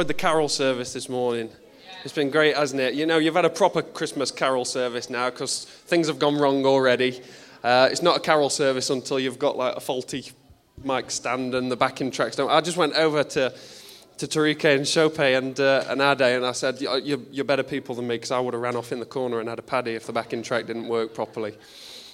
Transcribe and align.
enjoyed 0.00 0.08
the 0.08 0.14
carol 0.14 0.48
service 0.48 0.94
this 0.94 1.10
morning? 1.10 1.50
It's 2.04 2.14
been 2.14 2.30
great, 2.30 2.56
hasn't 2.56 2.80
it? 2.80 2.94
You 2.94 3.04
know, 3.04 3.18
you've 3.18 3.34
had 3.34 3.44
a 3.44 3.50
proper 3.50 3.82
Christmas 3.82 4.30
carol 4.30 4.64
service 4.64 5.10
now 5.10 5.28
because 5.28 5.66
things 5.66 6.06
have 6.06 6.18
gone 6.18 6.38
wrong 6.38 6.64
already. 6.64 7.20
Uh, 7.62 7.86
it's 7.92 8.00
not 8.00 8.16
a 8.16 8.20
carol 8.20 8.48
service 8.48 8.88
until 8.88 9.20
you've 9.20 9.38
got 9.38 9.58
like 9.58 9.76
a 9.76 9.80
faulty 9.80 10.24
mic 10.82 11.10
stand 11.10 11.54
and 11.54 11.70
the 11.70 11.76
backing 11.76 12.10
tracks 12.10 12.36
don't. 12.36 12.48
I 12.50 12.62
just 12.62 12.78
went 12.78 12.94
over 12.94 13.22
to 13.24 13.52
to 14.16 14.26
Tarike 14.26 14.74
and 14.74 14.86
Chope 14.86 15.18
and, 15.18 15.60
uh, 15.60 15.84
and 15.88 16.00
Ade, 16.00 16.36
and 16.36 16.46
I 16.46 16.52
said, 16.52 16.80
you're, 16.80 17.20
you're 17.30 17.44
better 17.44 17.62
people 17.62 17.94
than 17.94 18.06
me 18.06 18.16
because 18.16 18.30
I 18.30 18.40
would 18.40 18.54
have 18.54 18.62
ran 18.62 18.76
off 18.76 18.92
in 18.92 19.00
the 19.00 19.06
corner 19.06 19.40
and 19.40 19.48
had 19.48 19.58
a 19.58 19.62
paddy 19.62 19.94
if 19.96 20.06
the 20.06 20.12
backing 20.12 20.42
track 20.42 20.66
didn't 20.66 20.88
work 20.88 21.14
properly. 21.14 21.54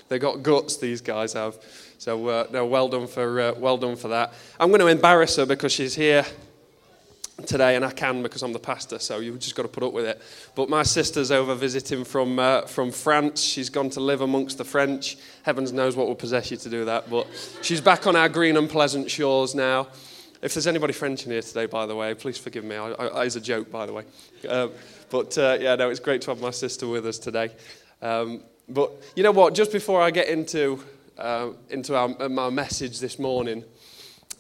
They 0.09 0.21
got 0.21 0.43
guts, 0.43 0.77
these 0.77 1.01
guys 1.01 1.33
have. 1.33 1.57
So, 1.99 2.29
uh, 2.29 2.47
no, 2.53 2.65
well 2.65 2.89
done, 2.89 3.09
for, 3.09 3.41
uh, 3.41 3.55
well 3.57 3.77
done 3.77 3.97
for 3.97 4.09
that. 4.09 4.35
I'm 4.61 4.69
going 4.69 4.81
to 4.81 4.87
embarrass 4.87 5.35
her 5.37 5.47
because 5.47 5.73
she's 5.73 5.97
here 5.97 6.25
today, 7.45 7.77
and 7.77 7.85
I 7.85 7.91
can 7.91 8.23
because 8.23 8.43
I'm 8.43 8.53
the 8.53 8.59
pastor, 8.59 8.99
so 8.99 9.19
you've 9.19 9.39
just 9.39 9.55
got 9.55 9.63
to 9.63 9.69
put 9.69 9.83
up 9.83 9.93
with 9.93 10.07
it. 10.07 10.23
But 10.55 10.71
my 10.71 10.83
sister's 10.83 11.31
over 11.31 11.55
visiting 11.55 12.05
from, 12.05 12.39
uh, 12.39 12.63
from 12.63 12.91
France. 12.91 13.43
She's 13.43 13.69
gone 13.69 13.91
to 13.91 14.01
live 14.01 14.23
amongst 14.23 14.59
the 14.59 14.65
French. 14.65 15.19
Heavens 15.43 15.73
knows 15.73 15.97
what 15.97 16.07
will 16.07 16.15
possess 16.15 16.51
you 16.51 16.57
to 16.57 16.71
do 16.71 16.85
that. 16.87 17.11
But 17.11 17.27
she's 17.63 17.81
back 17.81 18.07
on 18.07 18.17
our 18.17 18.29
green 18.29 18.57
and 18.57 18.69
pleasant 18.69 19.11
shores 19.11 19.55
now. 19.55 19.89
If 20.43 20.55
there's 20.55 20.67
anybody 20.67 20.93
French 20.93 21.25
in 21.25 21.33
here 21.33 21.43
today, 21.43 21.67
by 21.67 21.87
the 21.87 21.95
way, 21.95 22.15
please 22.15 22.39
forgive 22.39 22.65
me. 22.65 22.77
I, 22.77 22.91
I, 22.93 23.25
it's 23.25 23.37
a 23.37 23.41
joke, 23.41 23.71
by 23.71 23.87
the 23.87 23.93
way. 23.93 24.05
Uh, 24.49 24.69
but 25.11 25.37
uh, 25.37 25.59
yeah, 25.61 25.75
no, 25.77 25.91
it's 25.91 26.01
great 26.01 26.23
to 26.23 26.31
have 26.31 26.41
my 26.41 26.51
sister 26.51 26.87
with 26.87 27.07
us 27.07 27.19
today. 27.19 27.51
Um, 28.03 28.43
but 28.69 28.93
you 29.15 29.23
know 29.23 29.33
what? 29.33 29.55
Just 29.55 29.73
before 29.73 30.03
I 30.03 30.11
get 30.11 30.29
into 30.29 30.83
uh, 31.19 31.51
into 31.71 31.97
our, 31.97 32.09
my 32.29 32.51
message 32.51 33.01
this 33.01 33.19
morning, 33.19 33.65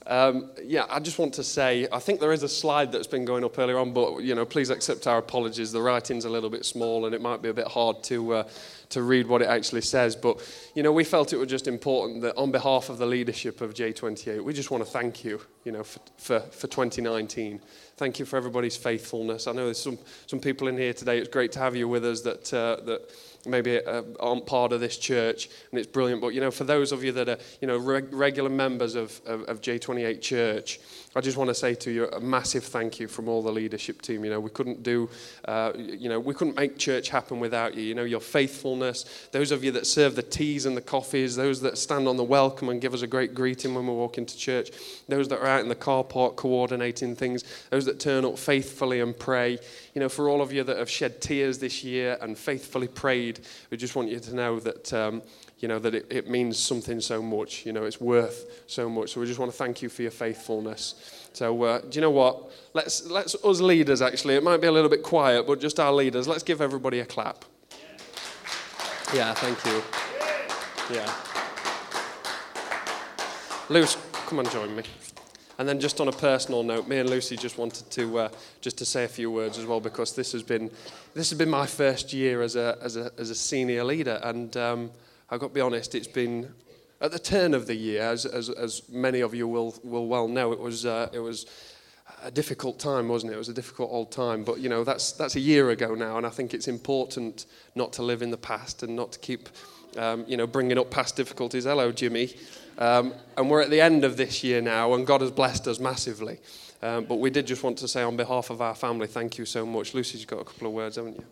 um, 0.06 0.50
yeah, 0.62 0.86
I 0.88 1.00
just 1.00 1.18
want 1.18 1.34
to 1.34 1.44
say 1.44 1.88
I 1.92 1.98
think 1.98 2.20
there 2.20 2.32
is 2.32 2.42
a 2.42 2.48
slide 2.48 2.92
that's 2.92 3.06
been 3.06 3.24
going 3.24 3.44
up 3.44 3.58
earlier 3.58 3.78
on, 3.78 3.92
but 3.92 4.22
you 4.22 4.34
know, 4.34 4.44
please 4.44 4.70
accept 4.70 5.06
our 5.06 5.18
apologies. 5.18 5.72
The 5.72 5.82
writing's 5.82 6.24
a 6.24 6.30
little 6.30 6.50
bit 6.50 6.64
small, 6.64 7.06
and 7.06 7.14
it 7.14 7.20
might 7.20 7.42
be 7.42 7.48
a 7.48 7.54
bit 7.54 7.66
hard 7.66 8.02
to 8.04 8.34
uh, 8.34 8.48
to 8.90 9.02
read 9.02 9.26
what 9.26 9.42
it 9.42 9.48
actually 9.48 9.80
says. 9.80 10.14
But 10.14 10.40
you 10.74 10.82
know, 10.82 10.92
we 10.92 11.02
felt 11.02 11.32
it 11.32 11.38
was 11.38 11.48
just 11.48 11.66
important 11.66 12.22
that 12.22 12.36
on 12.36 12.52
behalf 12.52 12.88
of 12.88 12.98
the 12.98 13.06
leadership 13.06 13.60
of 13.60 13.74
J28, 13.74 14.42
we 14.42 14.52
just 14.52 14.70
want 14.70 14.84
to 14.84 14.90
thank 14.90 15.24
you, 15.24 15.40
you 15.64 15.72
know, 15.72 15.82
for, 15.82 16.00
for, 16.18 16.40
for 16.40 16.66
2019. 16.68 17.60
Thank 17.96 18.18
you 18.18 18.26
for 18.26 18.36
everybody's 18.36 18.76
faithfulness. 18.76 19.46
I 19.46 19.52
know 19.52 19.64
there's 19.64 19.82
some 19.82 19.98
some 20.26 20.38
people 20.38 20.68
in 20.68 20.78
here 20.78 20.92
today. 20.92 21.18
It's 21.18 21.28
great 21.28 21.50
to 21.52 21.58
have 21.58 21.74
you 21.74 21.88
with 21.88 22.04
us. 22.04 22.20
That 22.20 22.52
uh, 22.54 22.84
that 22.84 23.10
maybe 23.46 23.80
uh, 23.84 24.02
aren't 24.20 24.46
part 24.46 24.72
of 24.72 24.80
this 24.80 24.96
church, 24.96 25.48
and 25.70 25.78
it's 25.78 25.86
brilliant. 25.86 26.20
But 26.20 26.28
you 26.28 26.40
know, 26.40 26.50
for 26.50 26.64
those 26.64 26.92
of 26.92 27.04
you 27.04 27.12
that 27.12 27.28
are 27.28 27.38
you 27.60 27.68
know 27.68 27.78
reg- 27.78 28.12
regular 28.12 28.50
members 28.50 28.94
of, 28.94 29.20
of, 29.26 29.42
of 29.42 29.60
J28 29.60 30.20
Church, 30.20 30.80
I 31.16 31.22
just 31.22 31.38
want 31.38 31.48
to 31.48 31.54
say 31.54 31.74
to 31.74 31.90
you 31.90 32.08
a 32.08 32.20
massive 32.20 32.62
thank 32.62 33.00
you 33.00 33.08
from 33.08 33.26
all 33.26 33.42
the 33.42 33.50
leadership 33.50 34.02
team. 34.02 34.22
You 34.22 34.30
know, 34.30 34.38
we 34.38 34.50
couldn't 34.50 34.82
do, 34.82 35.08
uh, 35.46 35.72
you 35.74 36.10
know, 36.10 36.20
we 36.20 36.34
couldn't 36.34 36.56
make 36.56 36.76
church 36.76 37.08
happen 37.08 37.40
without 37.40 37.74
you. 37.74 37.84
You 37.84 37.94
know, 37.94 38.04
your 38.04 38.20
faithfulness. 38.20 39.28
Those 39.32 39.50
of 39.50 39.64
you 39.64 39.70
that 39.72 39.86
serve 39.86 40.14
the 40.14 40.22
teas 40.22 40.66
and 40.66 40.76
the 40.76 40.82
coffees, 40.82 41.34
those 41.34 41.62
that 41.62 41.78
stand 41.78 42.06
on 42.06 42.18
the 42.18 42.24
welcome 42.24 42.68
and 42.68 42.82
give 42.82 42.92
us 42.92 43.00
a 43.00 43.06
great 43.06 43.34
greeting 43.34 43.74
when 43.74 43.86
we 43.86 43.94
walk 43.94 44.18
into 44.18 44.36
church, 44.36 44.70
those 45.08 45.26
that 45.28 45.38
are 45.40 45.46
out 45.46 45.62
in 45.62 45.70
the 45.70 45.74
car 45.74 46.04
park 46.04 46.36
coordinating 46.36 47.16
things, 47.16 47.44
those 47.70 47.86
that 47.86 47.98
turn 47.98 48.26
up 48.26 48.38
faithfully 48.38 49.00
and 49.00 49.18
pray. 49.18 49.58
You 49.94 50.00
know, 50.02 50.10
for 50.10 50.28
all 50.28 50.42
of 50.42 50.52
you 50.52 50.64
that 50.64 50.76
have 50.76 50.90
shed 50.90 51.22
tears 51.22 51.58
this 51.58 51.82
year 51.82 52.18
and 52.20 52.36
faithfully 52.36 52.88
prayed 52.88 53.40
we 53.70 53.76
just 53.76 53.96
want 53.96 54.08
you 54.08 54.20
to 54.20 54.34
know 54.34 54.60
that, 54.60 54.92
um, 54.92 55.22
you 55.58 55.68
know, 55.68 55.78
that 55.78 55.94
it, 55.94 56.06
it 56.10 56.28
means 56.28 56.58
something 56.58 57.00
so 57.00 57.22
much. 57.22 57.64
You 57.64 57.72
know, 57.72 57.84
it's 57.84 58.00
worth 58.00 58.62
so 58.66 58.88
much. 58.88 59.10
So 59.12 59.20
we 59.20 59.26
just 59.26 59.38
want 59.38 59.50
to 59.50 59.56
thank 59.56 59.82
you 59.82 59.88
for 59.88 60.02
your 60.02 60.10
faithfulness. 60.10 61.05
So 61.32 61.62
uh, 61.62 61.80
do 61.80 61.88
you 61.92 62.00
know 62.00 62.10
what? 62.10 62.50
Let's, 62.72 63.06
let's, 63.06 63.34
us 63.34 63.60
leaders 63.60 64.02
actually, 64.02 64.34
it 64.34 64.42
might 64.42 64.60
be 64.60 64.66
a 64.66 64.72
little 64.72 64.90
bit 64.90 65.02
quiet, 65.02 65.46
but 65.46 65.60
just 65.60 65.80
our 65.80 65.92
leaders, 65.92 66.26
let's 66.26 66.42
give 66.42 66.60
everybody 66.60 67.00
a 67.00 67.06
clap. 67.06 67.44
Yeah, 69.14 69.34
thank 69.34 69.64
you. 69.64 69.82
Yeah. 70.94 71.12
Luce, 73.68 73.96
come 74.26 74.38
on, 74.38 74.48
join 74.50 74.74
me. 74.74 74.82
And 75.58 75.68
then 75.68 75.80
just 75.80 76.00
on 76.00 76.08
a 76.08 76.12
personal 76.12 76.62
note, 76.62 76.86
me 76.86 76.98
and 76.98 77.08
Lucy 77.08 77.36
just 77.36 77.56
wanted 77.56 77.90
to 77.90 78.18
uh, 78.18 78.28
just 78.60 78.76
to 78.78 78.84
say 78.84 79.04
a 79.04 79.08
few 79.08 79.30
words 79.30 79.58
as 79.58 79.64
well 79.64 79.80
because 79.80 80.14
this 80.14 80.32
has 80.32 80.42
been 80.42 80.70
this 81.14 81.30
has 81.30 81.38
been 81.38 81.48
my 81.48 81.66
first 81.66 82.12
year 82.12 82.42
as 82.42 82.56
a 82.56 82.76
as 82.82 82.96
a 82.96 83.10
as 83.18 83.30
a 83.30 83.34
senior 83.34 83.82
leader, 83.82 84.20
and 84.22 84.54
um, 84.56 84.90
I've 85.30 85.40
got 85.40 85.48
to 85.48 85.54
be 85.54 85.62
honest, 85.62 85.94
it's 85.94 86.06
been 86.06 86.52
at 87.00 87.12
the 87.12 87.18
turn 87.18 87.54
of 87.54 87.66
the 87.66 87.74
year, 87.74 88.02
as 88.02 88.26
as, 88.26 88.48
as 88.48 88.82
many 88.88 89.20
of 89.20 89.34
you 89.34 89.48
will 89.48 89.74
will 89.82 90.06
well 90.06 90.28
know, 90.28 90.52
it 90.52 90.60
was 90.60 90.86
uh, 90.86 91.08
it 91.12 91.20
was 91.20 91.46
a 92.22 92.30
difficult 92.30 92.78
time, 92.78 93.08
wasn't 93.08 93.32
it? 93.32 93.34
It 93.34 93.38
was 93.38 93.48
a 93.48 93.54
difficult 93.54 93.90
old 93.90 94.10
time, 94.10 94.44
but 94.44 94.58
you 94.58 94.68
know 94.68 94.84
that's 94.84 95.12
that's 95.12 95.36
a 95.36 95.40
year 95.40 95.70
ago 95.70 95.94
now, 95.94 96.16
and 96.16 96.26
I 96.26 96.30
think 96.30 96.54
it's 96.54 96.68
important 96.68 97.46
not 97.74 97.92
to 97.94 98.02
live 98.02 98.22
in 98.22 98.30
the 98.30 98.36
past 98.36 98.82
and 98.82 98.96
not 98.96 99.12
to 99.12 99.18
keep 99.18 99.48
um, 99.96 100.24
you 100.26 100.36
know 100.36 100.46
bringing 100.46 100.78
up 100.78 100.90
past 100.90 101.16
difficulties. 101.16 101.64
Hello, 101.64 101.92
Jimmy. 101.92 102.34
Um, 102.78 103.14
and 103.38 103.48
we're 103.48 103.62
at 103.62 103.70
the 103.70 103.80
end 103.80 104.04
of 104.04 104.16
this 104.16 104.44
year 104.44 104.60
now, 104.60 104.94
and 104.94 105.06
God 105.06 105.22
has 105.22 105.30
blessed 105.30 105.66
us 105.66 105.78
massively. 105.78 106.38
Um, 106.82 107.04
but 107.04 107.16
we 107.16 107.30
did 107.30 107.46
just 107.46 107.62
want 107.62 107.78
to 107.78 107.88
say, 107.88 108.02
on 108.02 108.16
behalf 108.16 108.50
of 108.50 108.60
our 108.60 108.74
family, 108.74 109.06
thank 109.06 109.38
you 109.38 109.46
so 109.46 109.64
much. 109.64 109.94
Lucy's 109.94 110.26
got 110.26 110.40
a 110.40 110.44
couple 110.44 110.66
of 110.66 110.74
words, 110.74 110.96
haven't 110.96 111.16
you? 111.16 111.24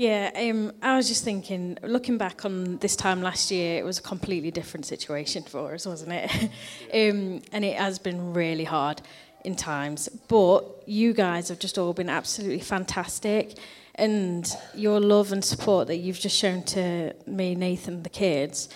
Yeah, 0.00 0.30
um, 0.34 0.72
I 0.80 0.96
was 0.96 1.08
just 1.08 1.24
thinking, 1.24 1.76
looking 1.82 2.16
back 2.16 2.46
on 2.46 2.78
this 2.78 2.96
time 2.96 3.20
last 3.20 3.50
year, 3.50 3.78
it 3.78 3.84
was 3.84 3.98
a 3.98 4.02
completely 4.02 4.50
different 4.50 4.86
situation 4.86 5.42
for 5.42 5.74
us, 5.74 5.84
wasn't 5.84 6.12
it? 6.12 6.30
um, 6.94 7.42
and 7.52 7.66
it 7.66 7.76
has 7.76 7.98
been 7.98 8.32
really 8.32 8.64
hard 8.64 9.02
in 9.44 9.56
times. 9.56 10.08
But 10.28 10.64
you 10.86 11.12
guys 11.12 11.50
have 11.50 11.58
just 11.58 11.76
all 11.76 11.92
been 11.92 12.08
absolutely 12.08 12.60
fantastic. 12.60 13.58
And 13.94 14.50
your 14.74 15.00
love 15.00 15.32
and 15.32 15.44
support 15.44 15.86
that 15.88 15.98
you've 15.98 16.18
just 16.18 16.34
shown 16.34 16.62
to 16.62 17.14
me, 17.26 17.54
Nathan, 17.54 18.02
the 18.02 18.08
kids, 18.08 18.70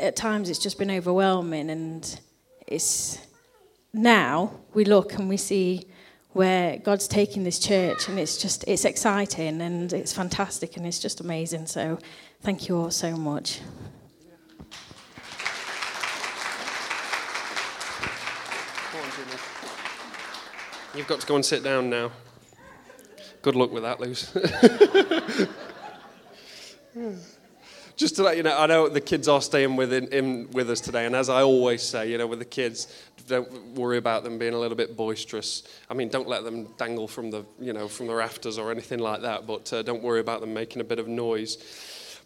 at 0.00 0.16
times 0.16 0.48
it's 0.48 0.58
just 0.58 0.78
been 0.78 0.90
overwhelming 0.90 1.68
and 1.68 2.20
it's 2.66 3.18
now 3.92 4.54
we 4.72 4.86
look 4.86 5.12
and 5.12 5.28
we 5.28 5.36
see 5.36 5.88
where 6.34 6.78
God's 6.78 7.08
taking 7.08 7.44
this 7.44 7.58
church 7.58 8.08
and 8.08 8.18
it's 8.18 8.36
just 8.36 8.64
it's 8.68 8.84
exciting 8.84 9.60
and 9.60 9.92
it's 9.92 10.12
fantastic 10.12 10.76
and 10.76 10.86
it's 10.86 10.98
just 10.98 11.20
amazing 11.20 11.66
so 11.66 11.98
thank 12.42 12.68
you 12.68 12.76
all 12.76 12.90
so 12.90 13.16
much 13.16 13.60
You've 20.94 21.08
got 21.08 21.20
to 21.20 21.26
go 21.26 21.34
and 21.34 21.44
sit 21.44 21.64
down 21.64 21.90
now. 21.90 22.12
Good 23.42 23.56
luck 23.56 23.72
with 23.72 23.82
that, 23.82 23.98
Luce. 23.98 24.32
just 27.96 28.16
to 28.16 28.22
let 28.22 28.36
you 28.36 28.42
know, 28.42 28.58
I 28.58 28.66
know 28.66 28.88
the 28.88 29.00
kids 29.00 29.28
are 29.28 29.40
staying 29.40 29.76
with 29.76 29.92
in, 29.92 30.08
in, 30.08 30.50
with 30.50 30.70
us 30.70 30.80
today, 30.80 31.06
and 31.06 31.14
as 31.14 31.28
I 31.28 31.42
always 31.42 31.82
say, 31.82 32.10
you 32.10 32.18
know, 32.18 32.26
with 32.26 32.40
the 32.40 32.44
kids, 32.44 32.88
don't 33.28 33.74
worry 33.74 33.98
about 33.98 34.24
them 34.24 34.38
being 34.38 34.54
a 34.54 34.58
little 34.58 34.76
bit 34.76 34.96
boisterous. 34.96 35.62
I 35.88 35.94
mean, 35.94 36.08
don't 36.08 36.28
let 36.28 36.44
them 36.44 36.68
dangle 36.76 37.08
from 37.08 37.30
the 37.30 37.44
you 37.60 37.72
know 37.72 37.88
from 37.88 38.06
the 38.06 38.14
rafters 38.14 38.58
or 38.58 38.70
anything 38.70 38.98
like 38.98 39.22
that, 39.22 39.46
but 39.46 39.72
uh, 39.72 39.82
don't 39.82 40.02
worry 40.02 40.20
about 40.20 40.40
them 40.40 40.52
making 40.52 40.80
a 40.80 40.84
bit 40.84 40.98
of 40.98 41.08
noise. 41.08 41.58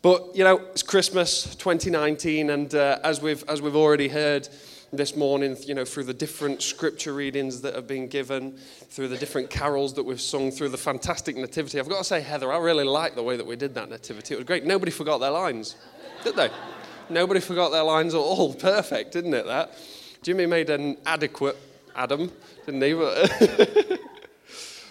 But 0.01 0.35
you 0.35 0.45
know, 0.45 0.59
it's 0.71 0.83
Christmas 0.83 1.55
2019, 1.57 2.51
and 2.51 2.75
uh, 2.75 2.99
as 3.05 3.21
we've 3.21 3.45
as 3.49 3.61
we've 3.61 3.77
already 3.77 4.09
heard 4.09 4.49
this 4.93 5.17
morning, 5.17 5.57
you 5.67 5.75
know, 5.75 5.85
through 5.85 6.05
the 6.05 6.15
different 6.15 6.63
scripture 6.63 7.13
readings 7.13 7.61
that 7.61 7.75
have 7.75 7.87
been 7.87 8.09
given, 8.09 8.57
through 8.91 9.09
the 9.09 9.17
different 9.17 9.51
carols 9.51 9.95
that 9.95 10.03
we've 10.03 10.21
sung, 10.21 10.51
through 10.51 10.71
the 10.71 10.79
fantastic 10.79 11.37
nativity. 11.37 11.79
I've 11.79 11.89
got 11.89 11.99
to 11.99 12.05
say, 12.05 12.21
Heather, 12.21 12.53
I 12.53 12.59
really 12.59 12.85
like 12.85 13.15
the 13.15 13.23
way 13.23 13.37
that 13.37 13.47
we 13.47 13.57
did 13.57 13.75
that 13.75 13.91
nativity. 13.91 14.35
It 14.35 14.39
was 14.39 14.47
great. 14.47 14.65
Nobody 14.65 14.91
forgot 14.91 15.19
their 15.19 15.31
lines, 15.31 15.77
did 16.25 16.37
they? 16.37 16.51
Nobody 17.11 17.41
forgot 17.41 17.71
their 17.71 17.85
lines 17.85 18.15
at 18.15 18.21
all. 18.21 18.55
Perfect, 18.59 19.13
didn't 19.13 19.35
it, 19.35 19.47
that? 19.47 19.75
Jimmy 20.23 20.47
made 20.47 20.71
an 20.71 20.97
adequate 21.07 21.57
Adam, 21.95 22.31
didn't 22.65 22.83
he? 22.83 23.95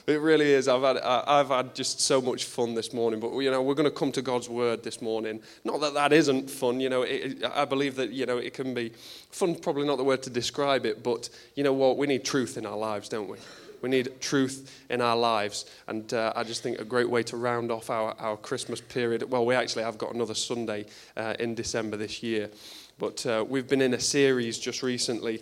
It 0.08 0.22
really 0.22 0.54
is. 0.54 0.70
I've 0.70 0.84
had, 0.84 1.00
I've 1.00 1.50
had 1.50 1.76
just 1.76 2.00
so 2.00 2.22
much 2.22 2.46
fun 2.46 2.74
this 2.74 2.94
morning. 2.94 3.20
But, 3.20 3.38
you 3.40 3.52
know, 3.52 3.62
we're 3.62 3.76
going 3.76 3.90
to 3.90 3.96
come 3.96 4.14
to 4.14 4.22
God's 4.22 4.48
word 4.48 4.82
this 4.82 5.02
morning. 5.02 5.42
Not 5.66 5.82
that 5.82 5.94
that 5.96 6.14
isn't 6.14 6.50
fun. 6.50 6.80
You 6.80 6.88
know, 6.88 7.02
it, 7.02 7.44
I 7.44 7.66
believe 7.66 7.98
that, 7.98 8.12
you 8.12 8.26
know, 8.26 8.38
it 8.38 8.54
can 8.54 8.74
be 8.74 8.94
fun, 9.32 9.56
probably 9.56 9.86
not 9.86 9.98
the 9.98 10.06
word 10.06 10.24
to 10.24 10.30
describe 10.30 10.86
it. 10.86 11.04
But, 11.04 11.30
you 11.56 11.64
know 11.66 11.74
what? 11.74 11.98
We 11.98 12.08
need 12.08 12.24
truth 12.24 12.58
in 12.58 12.66
our 12.66 12.78
lives, 12.78 13.10
don't 13.10 13.28
we? 13.28 13.38
We 13.82 13.90
need 13.90 14.22
truth 14.22 14.82
in 14.90 15.02
our 15.02 15.18
lives. 15.18 15.66
And 15.90 16.14
uh, 16.14 16.32
I 16.38 16.44
just 16.44 16.64
think 16.64 16.80
a 16.80 16.86
great 16.86 17.10
way 17.10 17.22
to 17.24 17.36
round 17.36 17.70
off 17.70 17.90
our, 17.90 18.16
our 18.18 18.38
Christmas 18.38 18.80
period. 18.80 19.30
Well, 19.30 19.46
we 19.46 19.56
actually 19.56 19.84
have 19.84 19.98
got 19.98 20.14
another 20.14 20.36
Sunday 20.36 20.86
uh, 21.18 21.34
in 21.38 21.54
December 21.54 21.98
this 21.98 22.24
year. 22.24 22.50
But 22.98 23.26
uh, 23.26 23.44
we've 23.46 23.68
been 23.68 23.82
in 23.82 23.94
a 23.94 24.00
series 24.00 24.58
just 24.58 24.84
recently 24.84 25.42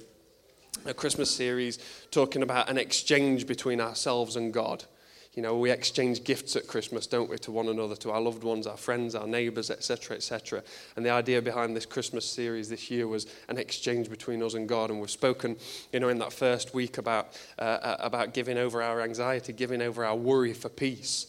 a 0.86 0.94
Christmas 0.94 1.32
series 1.32 1.80
talking 2.12 2.44
about 2.44 2.70
an 2.70 2.78
exchange 2.78 3.48
between 3.48 3.80
ourselves 3.80 4.36
and 4.36 4.54
God. 4.54 4.86
You 5.34 5.42
know, 5.42 5.58
we 5.58 5.70
exchange 5.70 6.24
gifts 6.24 6.56
at 6.56 6.66
Christmas, 6.66 7.08
don't 7.08 7.30
we, 7.30 7.38
to 7.40 7.52
one 7.52 7.68
another, 7.68 7.98
to 7.98 8.12
our 8.12 8.22
loved 8.22 8.46
ones, 8.46 8.66
our 8.66 8.78
friends, 8.78 9.16
our 9.16 9.28
neighbours, 9.28 9.70
etc., 9.70 10.16
etc. 10.16 10.64
And 10.96 11.06
the 11.06 11.10
idea 11.10 11.42
behind 11.42 11.76
this 11.76 11.86
Christmas 11.86 12.26
series 12.26 12.70
this 12.70 12.90
year 12.90 13.06
was 13.06 13.28
an 13.50 13.58
exchange 13.58 14.10
between 14.10 14.42
us 14.42 14.54
and 14.54 14.68
God. 14.68 14.92
And 14.92 15.02
we've 15.02 15.10
spoken, 15.10 15.58
you 15.92 16.00
know, 16.00 16.08
in 16.08 16.20
that 16.20 16.32
first 16.32 16.74
week 16.74 16.98
about, 16.98 17.38
uh, 17.60 17.64
uh 17.64 17.98
about 18.00 18.34
giving 18.34 18.58
over 18.58 18.82
our 18.82 19.02
anxiety, 19.02 19.52
giving 19.52 19.82
over 19.82 20.06
our 20.06 20.16
worry 20.16 20.54
for 20.54 20.70
peace. 20.70 21.28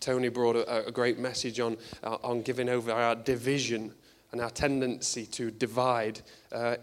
Tony 0.00 0.28
brought 0.28 0.56
a, 0.56 0.88
a 0.88 0.92
great 0.92 1.18
message 1.18 1.58
on, 1.58 1.78
uh, 2.04 2.18
on 2.22 2.42
giving 2.42 2.68
over 2.68 2.92
our 2.92 3.14
division 3.14 3.94
and 4.32 4.40
our 4.42 4.50
tendency 4.50 5.24
to 5.24 5.50
divide 5.50 6.20
uh, 6.52 6.76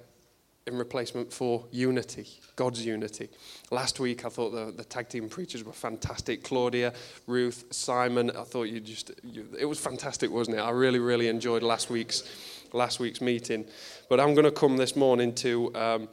in 0.66 0.78
replacement 0.78 1.32
for 1.32 1.66
unity, 1.72 2.28
God's 2.56 2.86
unity. 2.86 3.30
Last 3.70 4.00
week, 4.00 4.26
I 4.26 4.30
thought 4.30 4.52
the, 4.52 4.72
the 4.72 4.86
tag 4.86 5.10
team 5.10 5.28
preachers 5.28 5.64
were 5.64 5.74
fantastic. 5.74 6.44
Claudia, 6.44 6.94
Ruth, 7.28 7.66
Simon. 7.72 8.32
I 8.32 8.44
thought 8.44 8.64
you 8.64 8.80
just, 8.80 9.12
you, 9.24 9.46
it 9.60 9.66
was 9.66 9.80
fantastic, 9.80 10.32
wasn't 10.32 10.58
it? 10.58 10.62
I 10.62 10.70
really, 10.70 11.00
really 11.00 11.28
enjoyed 11.28 11.64
last 11.64 11.90
week's, 11.90 12.24
last 12.72 13.00
week's 13.00 13.20
meeting. 13.20 13.66
But 14.08 14.22
I'm 14.22 14.34
going 14.34 14.46
to 14.46 14.52
come 14.52 14.78
this 14.78 14.96
morning 14.96 15.36
to, 15.36 15.76
um, 15.76 16.08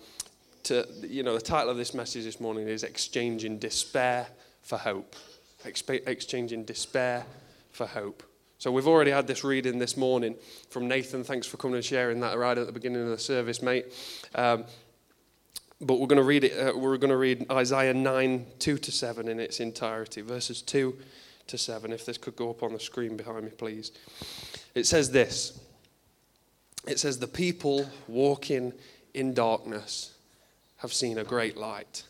to, 0.64 0.86
you 1.02 1.22
know, 1.22 1.34
the 1.34 1.40
title 1.40 1.70
of 1.70 1.76
this 1.76 1.94
message 1.94 2.24
this 2.24 2.40
morning 2.40 2.66
is 2.66 2.82
Exchanging 2.82 3.58
Despair 3.58 4.26
for 4.62 4.78
Hope. 4.78 5.14
Exp- 5.64 6.08
exchanging 6.08 6.64
despair 6.64 7.24
for 7.70 7.86
hope. 7.86 8.22
So 8.60 8.70
we've 8.70 8.86
already 8.86 9.10
had 9.10 9.26
this 9.26 9.42
reading 9.42 9.78
this 9.78 9.96
morning 9.96 10.36
from 10.68 10.86
Nathan. 10.86 11.24
Thanks 11.24 11.46
for 11.46 11.56
coming 11.56 11.76
and 11.76 11.84
sharing 11.84 12.20
that 12.20 12.36
right 12.36 12.58
at 12.58 12.66
the 12.66 12.72
beginning 12.72 13.02
of 13.04 13.08
the 13.08 13.16
service, 13.16 13.62
mate. 13.62 13.86
Um, 14.34 14.66
but 15.80 15.98
we're 15.98 16.06
going 16.06 16.18
to 16.18 16.22
read 16.22 16.44
it. 16.44 16.52
Uh, 16.52 16.76
we're 16.76 16.98
going 16.98 17.10
to 17.10 17.16
read 17.16 17.50
Isaiah 17.50 17.94
9, 17.94 18.44
2 18.58 18.76
to 18.76 18.92
7 18.92 19.28
in 19.28 19.40
its 19.40 19.60
entirety, 19.60 20.20
verses 20.20 20.60
2 20.60 20.94
to 21.46 21.56
7. 21.56 21.90
If 21.90 22.04
this 22.04 22.18
could 22.18 22.36
go 22.36 22.50
up 22.50 22.62
on 22.62 22.74
the 22.74 22.80
screen 22.80 23.16
behind 23.16 23.46
me, 23.46 23.50
please. 23.50 23.92
It 24.74 24.84
says 24.86 25.10
this. 25.10 25.58
It 26.86 26.98
says, 26.98 27.18
The 27.18 27.28
people 27.28 27.88
walking 28.08 28.74
in 29.14 29.32
darkness 29.32 30.12
have 30.76 30.92
seen 30.92 31.16
a 31.16 31.24
great 31.24 31.56
light. 31.56 32.02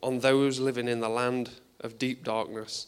On 0.00 0.20
those 0.20 0.60
living 0.60 0.86
in 0.86 1.00
the 1.00 1.08
land 1.08 1.50
of 1.80 1.98
deep 1.98 2.22
darkness, 2.22 2.86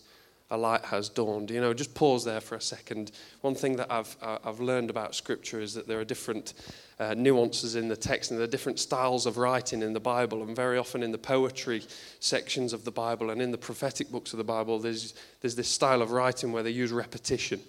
a 0.50 0.56
light 0.56 0.84
has 0.84 1.08
dawned. 1.08 1.50
You 1.50 1.60
know, 1.60 1.72
just 1.72 1.94
pause 1.94 2.24
there 2.24 2.40
for 2.40 2.56
a 2.56 2.60
second. 2.60 3.12
One 3.40 3.54
thing 3.54 3.76
that 3.76 3.90
I've, 3.90 4.16
uh, 4.20 4.38
I've 4.44 4.60
learned 4.60 4.90
about 4.90 5.14
Scripture 5.14 5.60
is 5.60 5.74
that 5.74 5.86
there 5.86 6.00
are 6.00 6.04
different 6.04 6.54
uh, 6.98 7.14
nuances 7.14 7.76
in 7.76 7.88
the 7.88 7.96
text 7.96 8.30
and 8.30 8.38
there 8.38 8.44
are 8.44 8.50
different 8.50 8.78
styles 8.78 9.26
of 9.26 9.38
writing 9.38 9.82
in 9.82 9.92
the 9.92 10.00
Bible. 10.00 10.42
And 10.42 10.56
very 10.56 10.76
often 10.76 11.02
in 11.02 11.12
the 11.12 11.18
poetry 11.18 11.82
sections 12.18 12.72
of 12.72 12.84
the 12.84 12.90
Bible 12.90 13.30
and 13.30 13.40
in 13.40 13.52
the 13.52 13.58
prophetic 13.58 14.10
books 14.10 14.32
of 14.32 14.38
the 14.38 14.44
Bible, 14.44 14.78
there's, 14.78 15.14
there's 15.40 15.54
this 15.54 15.68
style 15.68 16.02
of 16.02 16.10
writing 16.10 16.52
where 16.52 16.64
they 16.64 16.70
use 16.70 16.90
repetition. 16.90 17.60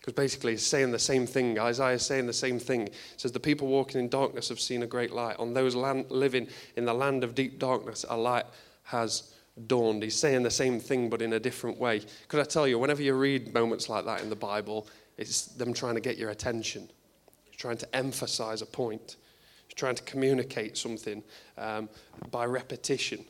Because 0.00 0.12
basically, 0.12 0.54
it's 0.54 0.66
saying 0.66 0.92
the 0.92 0.98
same 0.98 1.26
thing. 1.26 1.58
Isaiah 1.58 1.94
is 1.94 2.06
saying 2.06 2.26
the 2.26 2.32
same 2.32 2.58
thing. 2.58 2.82
It 2.82 2.94
says, 3.16 3.32
The 3.32 3.40
people 3.40 3.66
walking 3.66 4.00
in 4.00 4.08
darkness 4.08 4.48
have 4.48 4.60
seen 4.60 4.82
a 4.82 4.86
great 4.86 5.12
light. 5.12 5.36
On 5.38 5.52
those 5.52 5.74
land, 5.74 6.10
living 6.10 6.46
in 6.76 6.84
the 6.84 6.94
land 6.94 7.24
of 7.24 7.34
deep 7.34 7.58
darkness, 7.58 8.06
a 8.08 8.16
light 8.16 8.46
has 8.84 9.34
dawned. 9.66 10.02
He's 10.02 10.16
saying 10.16 10.42
the 10.42 10.50
same 10.50 10.80
thing, 10.80 11.08
but 11.10 11.22
in 11.22 11.32
a 11.32 11.40
different 11.40 11.78
way. 11.78 12.02
Could 12.28 12.40
I 12.40 12.44
tell 12.44 12.66
you, 12.66 12.78
whenever 12.78 13.02
you 13.02 13.14
read 13.14 13.52
moments 13.52 13.88
like 13.88 14.04
that 14.04 14.22
in 14.22 14.30
the 14.30 14.36
Bible, 14.36 14.86
it's 15.16 15.46
them 15.46 15.72
trying 15.74 15.94
to 15.94 16.00
get 16.00 16.16
your 16.16 16.30
attention, 16.30 16.88
trying 17.56 17.78
to 17.78 17.96
emphasize 17.96 18.62
a 18.62 18.66
point, 18.66 19.16
trying 19.74 19.96
to 19.96 20.02
communicate 20.04 20.76
something 20.76 21.22
um, 21.56 21.88
by 22.30 22.44
repetition. 22.44 23.24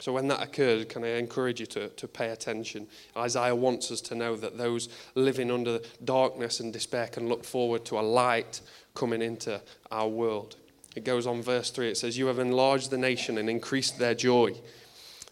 So 0.00 0.12
when 0.12 0.28
that 0.28 0.42
occurs, 0.42 0.84
can 0.86 1.04
I 1.04 1.18
encourage 1.18 1.60
you 1.60 1.66
to, 1.66 1.88
to 1.88 2.08
pay 2.08 2.28
attention? 2.28 2.86
Isaiah 3.16 3.54
wants 3.54 3.90
us 3.90 4.00
to 4.02 4.14
know 4.14 4.36
that 4.36 4.58
those 4.58 4.90
living 5.14 5.50
under 5.50 5.80
darkness 6.04 6.60
and 6.60 6.72
despair 6.72 7.06
can 7.06 7.28
look 7.28 7.44
forward 7.44 7.84
to 7.86 7.98
a 7.98 8.02
light 8.02 8.60
coming 8.94 9.22
into 9.22 9.60
our 9.90 10.08
world. 10.08 10.56
It 10.96 11.04
goes 11.04 11.26
on, 11.26 11.42
verse 11.42 11.70
3, 11.70 11.90
it 11.90 11.96
says, 11.96 12.16
You 12.16 12.26
have 12.26 12.38
enlarged 12.38 12.90
the 12.90 12.98
nation 12.98 13.38
and 13.38 13.48
increased 13.48 13.98
their 13.98 14.14
joy. 14.14 14.54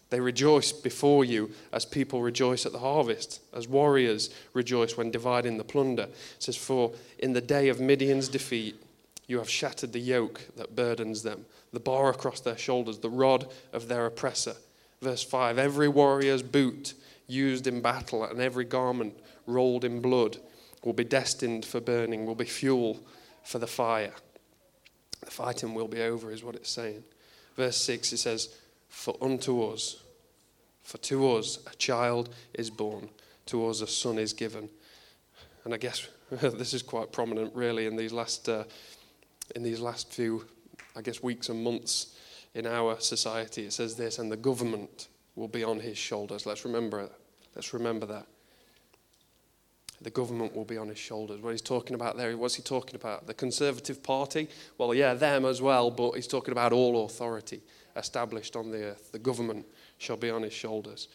They 0.09 0.19
rejoice 0.19 0.71
before 0.71 1.25
you 1.25 1.51
as 1.71 1.85
people 1.85 2.21
rejoice 2.21 2.65
at 2.65 2.71
the 2.71 2.79
harvest, 2.79 3.41
as 3.53 3.67
warriors 3.67 4.29
rejoice 4.53 4.97
when 4.97 5.11
dividing 5.11 5.57
the 5.57 5.63
plunder. 5.63 6.03
It 6.03 6.15
says, 6.39 6.55
For 6.55 6.93
in 7.19 7.33
the 7.33 7.41
day 7.41 7.69
of 7.69 7.79
Midian's 7.79 8.29
defeat, 8.29 8.75
you 9.27 9.39
have 9.39 9.49
shattered 9.49 9.93
the 9.93 9.99
yoke 9.99 10.41
that 10.55 10.75
burdens 10.75 11.23
them, 11.23 11.45
the 11.73 11.79
bar 11.79 12.09
across 12.09 12.39
their 12.39 12.57
shoulders, 12.57 12.99
the 12.99 13.09
rod 13.09 13.47
of 13.73 13.87
their 13.87 14.05
oppressor. 14.05 14.55
Verse 15.01 15.23
5 15.23 15.57
Every 15.57 15.87
warrior's 15.87 16.43
boot 16.43 16.93
used 17.27 17.65
in 17.65 17.81
battle 17.81 18.23
and 18.23 18.39
every 18.39 18.65
garment 18.65 19.17
rolled 19.47 19.83
in 19.83 20.01
blood 20.01 20.37
will 20.83 20.93
be 20.93 21.03
destined 21.03 21.65
for 21.65 21.81
burning, 21.81 22.25
will 22.25 22.35
be 22.35 22.45
fuel 22.45 22.99
for 23.43 23.57
the 23.57 23.67
fire. 23.67 24.13
The 25.21 25.31
fighting 25.31 25.73
will 25.73 25.87
be 25.87 26.01
over, 26.01 26.31
is 26.31 26.43
what 26.43 26.55
it's 26.55 26.69
saying. 26.69 27.03
Verse 27.55 27.77
6 27.77 28.13
it 28.13 28.17
says, 28.17 28.49
for 28.95 29.17
unto 29.21 29.61
us, 29.61 29.97
for 30.81 30.97
to 30.99 31.33
us 31.33 31.59
a 31.71 31.75
child 31.75 32.33
is 32.53 32.69
born, 32.69 33.09
to 33.45 33.67
us 33.67 33.81
a 33.81 33.87
son 33.87 34.17
is 34.17 34.31
given. 34.31 34.69
And 35.65 35.73
I 35.73 35.77
guess 35.77 36.07
this 36.31 36.73
is 36.73 36.81
quite 36.81 37.11
prominent, 37.11 37.53
really, 37.53 37.87
in 37.87 37.97
these 37.97 38.13
last, 38.13 38.47
uh, 38.47 38.63
in 39.53 39.63
these 39.63 39.81
last 39.81 40.13
few, 40.13 40.45
I 40.95 41.01
guess, 41.01 41.21
weeks 41.21 41.49
and 41.49 41.61
months 41.61 42.17
in 42.55 42.65
our 42.65 42.97
society. 43.01 43.65
It 43.65 43.73
says 43.73 43.95
this, 43.95 44.17
and 44.17 44.31
the 44.31 44.37
government 44.37 45.09
will 45.35 45.49
be 45.49 45.63
on 45.63 45.81
his 45.81 45.97
shoulders. 45.97 46.45
Let's 46.45 46.63
remember, 46.63 47.09
let's 47.53 47.73
remember 47.73 48.05
that. 48.05 48.25
The 50.01 50.09
government 50.09 50.55
will 50.55 50.65
be 50.65 50.77
on 50.77 50.87
his 50.87 50.99
shoulders. 50.99 51.41
What 51.41 51.51
he's 51.51 51.61
talking 51.61 51.95
about 51.95 52.15
there, 52.15 52.35
what's 52.37 52.55
he 52.55 52.63
talking 52.63 52.95
about? 52.95 53.27
The 53.27 53.33
Conservative 53.33 54.01
Party? 54.01 54.47
Well, 54.77 54.95
yeah, 54.95 55.13
them 55.13 55.43
as 55.43 55.61
well, 55.61 55.91
but 55.91 56.13
he's 56.13 56.27
talking 56.27 56.53
about 56.53 56.71
all 56.71 57.05
authority 57.05 57.61
established 57.95 58.55
on 58.55 58.71
the 58.71 58.83
earth. 58.83 59.11
The 59.11 59.19
government 59.19 59.65
shall 59.97 60.17
be 60.17 60.29
on 60.29 60.43
his 60.43 60.53
shoulders. 60.53 61.07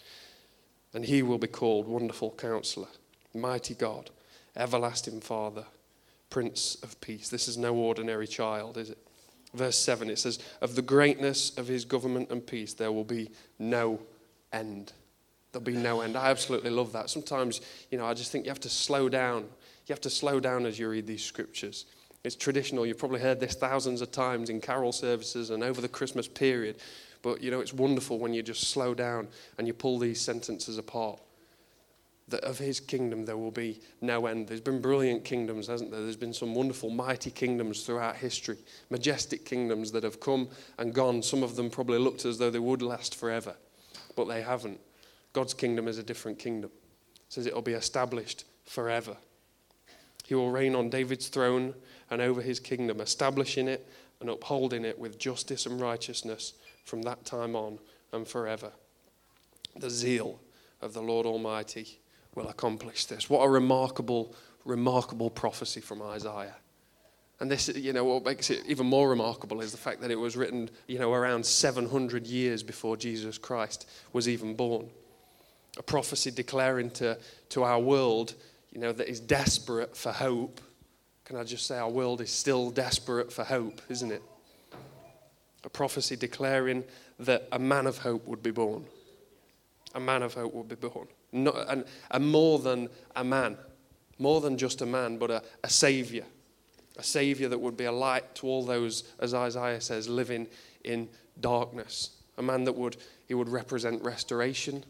And 0.95 1.05
he 1.05 1.23
will 1.23 1.39
be 1.39 1.47
called 1.47 1.87
Wonderful 1.87 2.33
Counselor, 2.33 2.89
Mighty 3.35 3.75
God, 3.75 4.11
Everlasting 4.57 5.21
Father, 5.21 5.65
Prince 6.31 6.77
of 6.83 7.01
Peace. 7.01 7.29
This 7.29 7.49
is 7.49 7.57
no 7.57 7.75
ordinary 7.75 8.27
child, 8.27 8.77
is 8.77 8.91
it? 8.91 8.99
Verse 9.55 9.79
7 9.79 10.11
it 10.11 10.19
says, 10.19 10.39
Of 10.61 10.75
the 10.75 10.83
greatness 10.83 11.57
of 11.59 11.67
his 11.67 11.85
government 11.85 12.31
and 12.31 12.45
peace, 12.45 12.75
there 12.75 12.93
will 12.93 13.05
be 13.05 13.31
no 13.59 14.01
end. 14.53 14.93
There'll 15.53 15.65
be 15.65 15.75
no 15.75 16.01
end. 16.01 16.17
I 16.17 16.31
absolutely 16.31 16.71
love 16.71 16.93
that. 16.93 17.11
Sometimes, 17.11 17.61
you 17.91 17.99
know, 17.99 18.07
I 18.07 18.15
just 18.15 18.31
think 18.31 18.45
you 18.45 18.51
have 18.51 18.61
to 18.61 18.69
slow 18.69 19.09
down. 19.09 19.43
You 19.87 19.93
have 19.93 20.01
to 20.03 20.11
slow 20.11 20.39
down 20.39 20.67
as 20.67 20.79
you 20.79 20.89
read 20.89 21.07
these 21.07 21.25
scriptures. 21.25 21.87
It's 22.23 22.37
traditional. 22.37 22.85
You've 22.85 22.99
probably 22.99 23.21
heard 23.21 23.41
this 23.41 23.55
thousands 23.55 24.03
of 24.03 24.13
times 24.13 24.51
in 24.51 24.61
carol 24.61 24.93
services 24.93 25.51
and 25.51 25.63
over 25.63 25.81
the 25.81 25.89
Christmas 25.89 26.29
period. 26.29 26.77
But 27.23 27.43
you 27.43 27.51
know, 27.51 27.61
it's 27.61 27.73
wonderful 27.73 28.19
when 28.19 28.35
you 28.35 28.43
just 28.43 28.69
slow 28.69 28.95
down 28.95 29.29
and 29.59 29.67
you 29.67 29.73
pull 29.73 29.99
these 29.99 30.21
sentences 30.21 30.79
apart. 30.79 31.21
That 32.29 32.45
of 32.45 32.59
his 32.59 32.79
kingdom 32.79 33.25
there 33.25 33.37
will 33.37 33.51
be 33.51 33.81
no 34.01 34.27
end. 34.27 34.47
There's 34.47 34.61
been 34.61 34.81
brilliant 34.81 35.25
kingdoms, 35.25 35.67
hasn't 35.67 35.91
there? 35.91 36.03
There's 36.03 36.15
been 36.17 36.33
some 36.33 36.55
wonderful, 36.55 36.91
mighty 36.91 37.31
kingdoms 37.31 37.83
throughout 37.85 38.17
history, 38.17 38.59
majestic 38.89 39.45
kingdoms 39.45 39.91
that 39.93 40.05
have 40.05 40.21
come 40.21 40.49
and 40.79 40.95
gone. 40.95 41.23
Some 41.23 41.43
of 41.43 41.57
them 41.57 41.71
probably 41.71 41.99
looked 41.99 42.25
as 42.25 42.39
though 42.39 42.51
they 42.51 42.61
would 42.61 42.83
last 42.83 43.17
forever, 43.17 43.57
but 44.15 44.29
they 44.29 44.43
haven't. 44.43 44.79
God's 45.33 45.55
kingdom 45.55 45.89
is 45.89 45.99
a 45.99 46.03
different 46.03 46.39
kingdom. 46.39 46.71
It 47.15 47.33
says 47.33 47.47
it'll 47.47 47.63
be 47.63 47.73
established 47.73 48.45
forever. 48.65 49.17
He 50.25 50.37
will 50.37 50.53
reign 50.53 50.77
on 50.77 50.91
David's 50.91 51.27
throne 51.27 51.75
and 52.11 52.21
over 52.21 52.43
his 52.43 52.61
kingdom, 52.61 53.01
establishing 53.01 53.69
it 53.69 53.87
and 54.21 54.29
upholding 54.29 54.85
it 54.85 54.99
with 54.99 55.19
justice 55.19 55.67
and 55.67 55.81
righteousness 55.81 56.55
from 56.85 57.03
that 57.03 57.25
time 57.25 57.57
on 57.57 57.79
and 58.13 58.27
forever. 58.27 58.73
The 59.77 59.91
zeal 59.91 60.41
of 60.83 60.93
the 60.93 61.03
Lord 61.03 61.27
Almighty 61.27 62.01
will 62.35 62.49
accomplish 62.49 63.07
this. 63.07 63.31
What 63.31 63.43
a 63.43 63.49
remarkable, 63.49 64.35
remarkable 64.65 65.31
prophecy 65.31 65.81
from 65.81 66.03
Isaiah. 66.03 66.57
And 67.39 67.51
this, 67.51 67.69
you 67.69 67.95
know, 67.95 68.05
what 68.05 68.25
makes 68.25 68.51
it 68.51 68.63
even 68.67 68.87
more 68.87 69.09
remarkable 69.09 69.63
is 69.63 69.73
the 69.73 69.79
fact 69.79 70.03
that 70.03 70.11
it 70.11 70.19
was 70.19 70.37
written, 70.37 70.69
you 70.87 70.99
know, 70.99 71.13
around 71.13 71.45
700 71.47 72.27
years 72.27 72.63
before 72.63 72.99
Jesus 72.99 73.39
Christ 73.39 73.89
was 74.13 74.29
even 74.29 74.55
born. 74.55 74.91
A 75.79 75.83
prophecy 75.83 76.31
declaring 76.31 76.91
to, 76.93 77.17
to 77.51 77.63
our 77.63 77.81
world, 77.81 78.35
you 78.73 78.81
know, 78.81 78.93
that 78.93 79.09
is 79.09 79.21
desperate 79.21 79.97
for 79.97 80.13
hope 80.13 80.61
can 81.31 81.39
I 81.39 81.45
just 81.45 81.65
say 81.65 81.79
our 81.79 81.89
world 81.89 82.21
is 82.21 82.29
still 82.29 82.73
desperate 82.73 83.33
for 83.33 83.45
hope, 83.45 83.81
isn't 83.89 84.11
it? 84.11 84.21
A 85.63 85.69
prophecy 85.69 86.17
declaring 86.17 86.83
that 87.21 87.47
a 87.53 87.59
man 87.59 87.87
of 87.87 87.99
hope 87.99 88.27
would 88.27 88.43
be 88.43 88.51
born. 88.51 88.85
A 89.95 90.01
man 90.01 90.25
of 90.25 90.35
hope 90.35 90.53
would 90.53 90.69
be 90.69 90.75
born. 90.75 91.07
Not, 91.31 91.55
and, 91.69 91.85
and 92.11 92.27
more 92.27 92.59
than 92.59 92.89
a 93.15 93.23
man, 93.23 93.57
more 94.19 94.41
than 94.41 94.59
just 94.59 94.83
a 94.83 94.87
man, 94.87 95.19
but 95.19 95.31
a, 95.31 95.41
a 95.63 95.71
savior. 95.71 96.25
A 96.99 97.03
savior 97.05 97.49
that 97.49 97.61
would 97.61 97.77
be 97.77 97.85
a 97.85 97.93
light 97.93 98.35
to 98.35 98.49
all 98.49 98.65
those, 98.65 99.05
as 99.21 99.33
Isaiah 99.33 99.81
says, 99.81 100.09
living 100.09 100.49
in 100.83 101.09
darkness. 101.39 102.11
A 102.39 102.43
man 102.43 102.65
that 102.65 102.73
would, 102.73 102.97
he 103.29 103.35
would 103.35 103.49
represent 103.49 104.03
restoration, 104.03 104.83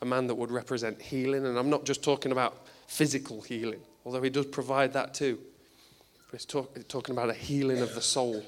a 0.00 0.04
man 0.04 0.28
that 0.28 0.36
would 0.36 0.52
represent 0.52 1.02
healing. 1.02 1.44
And 1.44 1.58
I'm 1.58 1.70
not 1.70 1.84
just 1.84 2.04
talking 2.04 2.30
about 2.30 2.68
physical 2.86 3.42
healing, 3.42 3.80
although 4.04 4.22
he 4.22 4.30
does 4.30 4.46
provide 4.46 4.92
that 4.92 5.12
too. 5.12 5.40
He's 6.32 6.46
talk, 6.46 6.76
talking 6.88 7.14
about 7.14 7.28
a 7.28 7.34
healing 7.34 7.80
of 7.80 7.94
the 7.94 8.00
soul. 8.00 8.42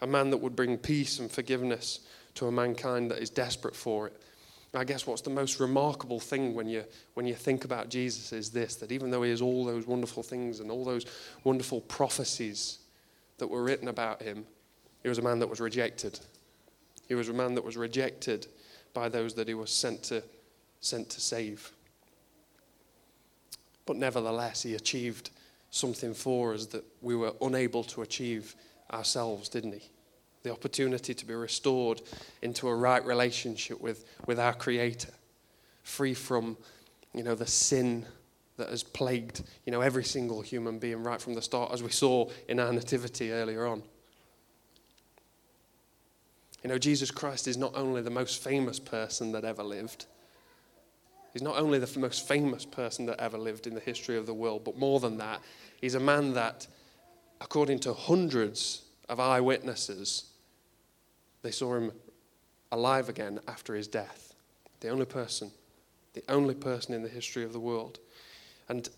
A 0.00 0.06
man 0.06 0.30
that 0.30 0.38
would 0.38 0.56
bring 0.56 0.78
peace 0.78 1.18
and 1.18 1.30
forgiveness 1.30 2.00
to 2.34 2.46
a 2.46 2.52
mankind 2.52 3.10
that 3.10 3.18
is 3.18 3.28
desperate 3.28 3.76
for 3.76 4.06
it. 4.06 4.22
I 4.74 4.84
guess 4.84 5.06
what's 5.06 5.20
the 5.20 5.30
most 5.30 5.60
remarkable 5.60 6.18
thing 6.18 6.54
when 6.54 6.66
you, 6.66 6.84
when 7.12 7.26
you 7.26 7.34
think 7.34 7.66
about 7.66 7.90
Jesus 7.90 8.32
is 8.32 8.50
this 8.50 8.76
that 8.76 8.90
even 8.90 9.10
though 9.10 9.22
he 9.22 9.30
has 9.30 9.42
all 9.42 9.66
those 9.66 9.86
wonderful 9.86 10.22
things 10.22 10.60
and 10.60 10.70
all 10.70 10.84
those 10.84 11.04
wonderful 11.44 11.82
prophecies 11.82 12.78
that 13.36 13.48
were 13.48 13.62
written 13.62 13.88
about 13.88 14.22
him, 14.22 14.46
he 15.02 15.08
was 15.10 15.18
a 15.18 15.22
man 15.22 15.40
that 15.40 15.48
was 15.48 15.60
rejected. 15.60 16.18
He 17.06 17.14
was 17.14 17.28
a 17.28 17.34
man 17.34 17.54
that 17.54 17.64
was 17.64 17.76
rejected 17.76 18.46
by 18.94 19.08
those 19.10 19.34
that 19.34 19.48
he 19.48 19.54
was 19.54 19.70
sent 19.70 20.04
to, 20.04 20.22
sent 20.80 21.10
to 21.10 21.20
save. 21.20 21.72
But 23.84 23.96
nevertheless, 23.96 24.62
he 24.62 24.74
achieved 24.74 25.30
something 25.72 26.12
for 26.12 26.52
us 26.52 26.66
that 26.66 26.84
we 27.00 27.16
were 27.16 27.32
unable 27.40 27.82
to 27.82 28.02
achieve 28.02 28.54
ourselves, 28.92 29.48
didn't 29.48 29.72
he? 29.72 29.82
The 30.42 30.52
opportunity 30.52 31.14
to 31.14 31.26
be 31.26 31.34
restored 31.34 32.02
into 32.42 32.68
a 32.68 32.74
right 32.74 33.04
relationship 33.04 33.80
with, 33.80 34.04
with 34.26 34.38
our 34.38 34.52
Creator, 34.52 35.12
free 35.82 36.14
from 36.14 36.58
you 37.14 37.22
know, 37.22 37.34
the 37.34 37.46
sin 37.46 38.04
that 38.58 38.68
has 38.68 38.82
plagued 38.82 39.42
you 39.64 39.72
know, 39.72 39.80
every 39.80 40.04
single 40.04 40.42
human 40.42 40.78
being 40.78 41.02
right 41.02 41.20
from 41.20 41.34
the 41.34 41.42
start, 41.42 41.72
as 41.72 41.82
we 41.82 41.90
saw 41.90 42.28
in 42.48 42.60
our 42.60 42.72
nativity 42.72 43.32
earlier 43.32 43.66
on. 43.66 43.82
You 46.62 46.68
know, 46.68 46.78
Jesus 46.78 47.10
Christ 47.10 47.48
is 47.48 47.56
not 47.56 47.74
only 47.74 48.02
the 48.02 48.10
most 48.10 48.42
famous 48.42 48.78
person 48.78 49.32
that 49.32 49.44
ever 49.44 49.62
lived, 49.62 50.04
he's 51.32 51.42
not 51.42 51.58
only 51.58 51.78
the 51.78 51.98
most 51.98 52.26
famous 52.26 52.64
person 52.64 53.06
that 53.06 53.20
ever 53.20 53.38
lived 53.38 53.66
in 53.66 53.74
the 53.74 53.80
history 53.80 54.16
of 54.16 54.26
the 54.26 54.34
world, 54.34 54.64
but 54.64 54.78
more 54.78 55.00
than 55.00 55.18
that, 55.18 55.40
he's 55.80 55.94
a 55.94 56.00
man 56.00 56.34
that, 56.34 56.66
according 57.40 57.78
to 57.80 57.94
hundreds 57.94 58.82
of 59.08 59.20
eyewitnesses, 59.20 60.24
they 61.42 61.50
saw 61.50 61.74
him 61.74 61.92
alive 62.70 63.08
again 63.08 63.40
after 63.48 63.74
his 63.74 63.88
death. 63.88 64.34
The 64.80 64.88
only 64.88 65.04
person, 65.04 65.50
the 66.14 66.24
only 66.28 66.54
person 66.54 66.94
in 66.94 67.02
the 67.02 67.08
history 67.08 67.44
of 67.44 67.52
the 67.52 67.60
world. 67.60 67.98
And 68.68 68.88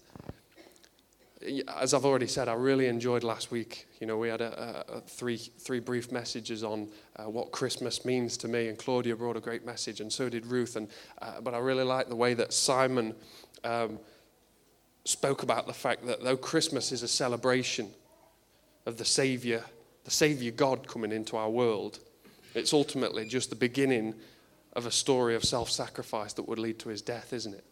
as 1.43 1.93
I've 1.93 2.05
already 2.05 2.27
said, 2.27 2.49
I 2.49 2.55
really 2.55 2.87
enjoyed 2.87 3.23
last 3.23 3.51
week. 3.51 3.87
You 4.01 4.07
know, 4.07 4.17
we 4.17 4.29
had 4.29 4.41
a, 4.41 4.87
a, 4.89 4.99
a 4.99 5.01
three, 5.03 5.37
three 5.37 5.81
brief 5.81 6.11
messages 6.11 6.65
on 6.65 6.89
uh, 7.17 7.25
what 7.25 7.53
Christmas 7.53 8.05
means 8.05 8.37
to 8.39 8.49
me, 8.49 8.69
and 8.69 8.79
Claudia 8.79 9.17
brought 9.17 9.37
a 9.37 9.41
great 9.41 9.67
message, 9.67 10.01
and 10.01 10.13
so 10.13 10.29
did 10.29 10.47
Ruth. 10.47 10.77
And, 10.77 10.89
uh, 11.21 11.41
but 11.41 11.55
I 11.55 11.59
really 11.59 11.85
like 11.85 12.09
the 12.09 12.17
way 12.17 12.35
that 12.35 12.53
Simon 12.53 13.15
um, 13.63 13.99
spoke 15.05 15.43
about 15.43 15.67
the 15.67 15.73
fact 15.73 16.07
that 16.07 16.23
though 16.23 16.37
Christmas 16.37 16.93
is 16.93 17.03
a 17.03 17.09
celebration 17.09 17.91
of 18.87 18.97
the 18.97 19.05
Savior, 19.05 19.65
the 20.05 20.11
Savior 20.11 20.51
God 20.51 20.87
coming 20.87 21.13
into 21.13 21.37
our 21.37 21.51
world, 21.51 21.99
it's 22.55 22.73
ultimately 22.73 23.27
just 23.27 23.51
the 23.51 23.57
beginning 23.57 24.15
of 24.75 24.87
a 24.87 24.91
story 24.91 25.35
of 25.35 25.45
self 25.45 25.71
sacrifice 25.71 26.33
that 26.35 26.49
would 26.49 26.59
lead 26.59 26.79
to 26.81 26.89
his 26.89 27.03
death, 27.03 27.33
isn't 27.33 27.55
it? 27.55 27.65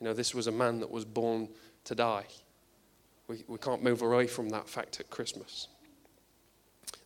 You 0.00 0.04
know, 0.04 0.12
this 0.12 0.34
was 0.34 0.46
a 0.46 0.52
man 0.52 0.80
that 0.80 0.90
was 0.90 1.04
born 1.04 1.48
to 1.84 1.94
die. 1.94 2.26
We, 3.28 3.44
we 3.48 3.58
can't 3.58 3.82
move 3.82 4.02
away 4.02 4.26
from 4.26 4.50
that 4.50 4.68
fact 4.68 5.00
at 5.00 5.10
Christmas. 5.10 5.68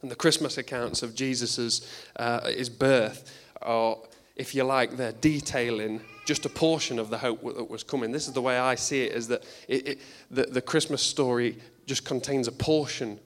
And 0.02 0.10
the 0.10 0.16
Christmas 0.16 0.58
accounts 0.58 1.02
of 1.02 1.14
Jesus' 1.14 1.86
uh, 2.16 2.48
his 2.48 2.68
birth 2.68 3.30
are, 3.62 3.96
if 4.36 4.54
you 4.54 4.64
like, 4.64 4.96
they're 4.96 5.12
detailing 5.12 6.00
just 6.26 6.46
a 6.46 6.48
portion 6.48 6.98
of 6.98 7.10
the 7.10 7.18
hope 7.18 7.42
that 7.42 7.68
was 7.68 7.82
coming. 7.82 8.12
This 8.12 8.28
is 8.28 8.34
the 8.34 8.42
way 8.42 8.58
I 8.58 8.74
see 8.74 9.02
it: 9.02 9.12
is 9.12 9.28
that 9.28 9.44
it, 9.68 9.88
it, 9.88 10.00
the, 10.30 10.44
the 10.44 10.62
Christmas 10.62 11.02
story 11.02 11.58
just 11.86 12.04
contains 12.04 12.48
a 12.48 12.52
portion 12.52 13.18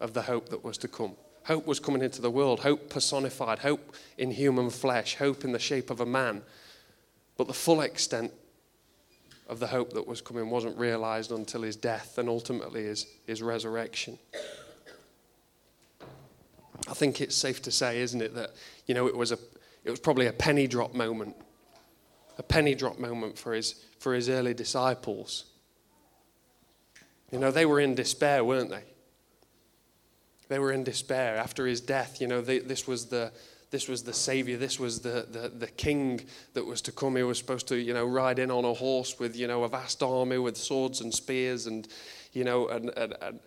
of 0.00 0.12
the 0.12 0.22
hope 0.22 0.48
that 0.50 0.62
was 0.62 0.78
to 0.78 0.88
come. 0.88 1.12
Hope 1.44 1.66
was 1.66 1.80
coming 1.80 2.02
into 2.02 2.22
the 2.22 2.30
world. 2.30 2.60
Hope 2.60 2.88
personified. 2.88 3.58
Hope 3.58 3.94
in 4.16 4.30
human 4.30 4.70
flesh. 4.70 5.16
Hope 5.16 5.44
in 5.44 5.52
the 5.52 5.58
shape 5.58 5.90
of 5.90 6.00
a 6.00 6.06
man. 6.06 6.42
But 7.36 7.46
the 7.46 7.52
full 7.54 7.80
extent 7.80 8.32
of 9.52 9.60
the 9.60 9.66
hope 9.66 9.92
that 9.92 10.08
was 10.08 10.20
coming 10.22 10.48
wasn't 10.50 10.76
realized 10.78 11.30
until 11.30 11.62
his 11.62 11.76
death 11.76 12.16
and 12.16 12.28
ultimately 12.28 12.84
his, 12.84 13.06
his 13.26 13.42
resurrection. 13.42 14.18
I 16.88 16.94
think 16.94 17.20
it's 17.20 17.36
safe 17.36 17.62
to 17.62 17.70
say, 17.70 18.00
isn't 18.00 18.20
it, 18.20 18.34
that 18.34 18.50
you 18.86 18.94
know 18.94 19.06
it 19.06 19.16
was 19.16 19.30
a 19.30 19.38
it 19.84 19.90
was 19.90 20.00
probably 20.00 20.26
a 20.26 20.32
penny 20.32 20.66
drop 20.66 20.94
moment, 20.94 21.36
a 22.38 22.42
penny 22.42 22.74
drop 22.74 22.98
moment 22.98 23.38
for 23.38 23.52
his 23.52 23.84
for 24.00 24.14
his 24.14 24.28
early 24.28 24.54
disciples. 24.54 25.44
You 27.30 27.38
know, 27.38 27.50
they 27.50 27.66
were 27.66 27.78
in 27.78 27.94
despair, 27.94 28.44
weren't 28.44 28.70
they? 28.70 28.84
They 30.48 30.58
were 30.58 30.72
in 30.72 30.82
despair 30.82 31.36
after 31.36 31.66
his 31.66 31.80
death. 31.80 32.20
You 32.20 32.26
know, 32.26 32.40
they, 32.40 32.58
this 32.58 32.86
was 32.86 33.06
the 33.06 33.32
this 33.72 33.88
was 33.88 34.02
the 34.02 34.12
savior 34.12 34.58
this 34.58 34.78
was 34.78 35.00
the, 35.00 35.26
the, 35.30 35.48
the 35.48 35.66
king 35.66 36.20
that 36.52 36.64
was 36.64 36.82
to 36.82 36.92
come. 36.92 37.16
He 37.16 37.22
was 37.22 37.38
supposed 37.38 37.66
to 37.68 37.76
you 37.76 37.94
know 37.94 38.04
ride 38.04 38.38
in 38.38 38.50
on 38.50 38.64
a 38.64 38.74
horse 38.74 39.18
with 39.18 39.34
you 39.34 39.48
know 39.48 39.64
a 39.64 39.68
vast 39.68 40.02
army 40.02 40.38
with 40.38 40.56
swords 40.56 41.00
and 41.00 41.12
spears 41.12 41.66
and 41.66 41.88
you 42.32 42.44
know 42.44 42.68
and, 42.68 42.90
and, 42.90 43.14
and, 43.22 43.40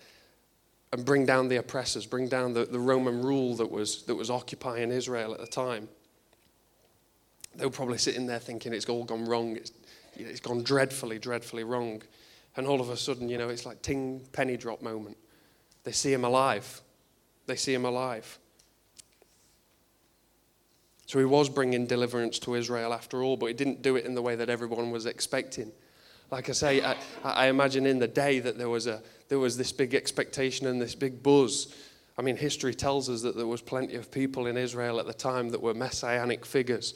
and 0.92 1.06
bring 1.06 1.28
down 1.28 1.48
the 1.48 1.58
oppressors 1.58 2.08
bring 2.08 2.28
down 2.28 2.54
the, 2.54 2.66
the 2.66 2.80
roman 2.80 3.22
rule 3.22 3.56
that 3.56 3.70
was 3.70 4.02
that 4.04 4.16
was 4.16 4.32
occupying 4.32 4.92
israel 4.92 5.34
at 5.34 5.40
the 5.40 5.48
time. 5.48 5.88
They 7.56 7.66
were 7.66 7.72
probably 7.72 8.00
sitting 8.00 8.26
there 8.26 8.40
thinking 8.40 8.74
it's 8.74 8.90
all 8.90 9.06
gone 9.06 9.26
wrong. 9.26 9.56
It's, 9.56 9.72
it's 10.16 10.42
gone 10.42 10.64
dreadfully 10.64 11.20
dreadfully 11.20 11.64
wrong. 11.64 12.02
And 12.58 12.66
all 12.66 12.82
of 12.82 12.90
a 12.90 12.98
sudden 12.98 13.30
you 13.30 13.38
know 13.38 13.50
it's 13.50 13.66
like 13.66 13.84
ting 13.84 14.22
penny 14.34 14.58
drop 14.58 14.82
moment. 14.82 15.18
They 15.84 15.92
see 15.92 16.12
him 16.12 16.26
alive. 16.26 16.82
They 17.46 17.56
see 17.56 17.76
him 17.76 17.86
alive 17.86 18.40
so 21.06 21.20
he 21.20 21.26
was 21.26 21.50
bringing 21.50 21.86
deliverance 21.86 22.40
to 22.40 22.56
Israel 22.56 22.94
after 22.94 23.22
all, 23.24 23.38
but 23.38 23.48
he 23.48 23.54
didn't 23.54 23.82
do 23.82 23.96
it 23.96 24.06
in 24.06 24.16
the 24.16 24.22
way 24.22 24.36
that 24.36 24.50
everyone 24.50 24.90
was 24.90 25.06
expecting. 25.06 25.72
Like 26.32 26.50
I 26.50 26.54
say, 26.54 26.84
I, 26.84 26.96
I 27.24 27.48
imagine 27.48 27.86
in 27.86 28.00
the 28.00 28.08
day 28.08 28.40
that 28.40 28.58
there 28.58 28.70
was, 28.70 28.88
a, 28.88 29.02
there 29.30 29.38
was 29.38 29.58
this 29.58 29.72
big 29.72 29.94
expectation 29.94 30.66
and 30.66 30.82
this 30.82 30.96
big 30.96 31.22
buzz. 31.22 31.76
I 32.18 32.24
mean, 32.24 32.38
history 32.38 32.74
tells 32.74 33.10
us 33.10 33.22
that 33.22 33.36
there 33.36 33.46
was 33.46 33.62
plenty 33.62 33.96
of 33.96 34.10
people 34.10 34.48
in 34.48 34.58
Israel 34.58 35.00
at 35.00 35.06
the 35.06 35.14
time 35.14 35.50
that 35.50 35.62
were 35.62 35.76
messianic 35.76 36.44
figures, 36.44 36.96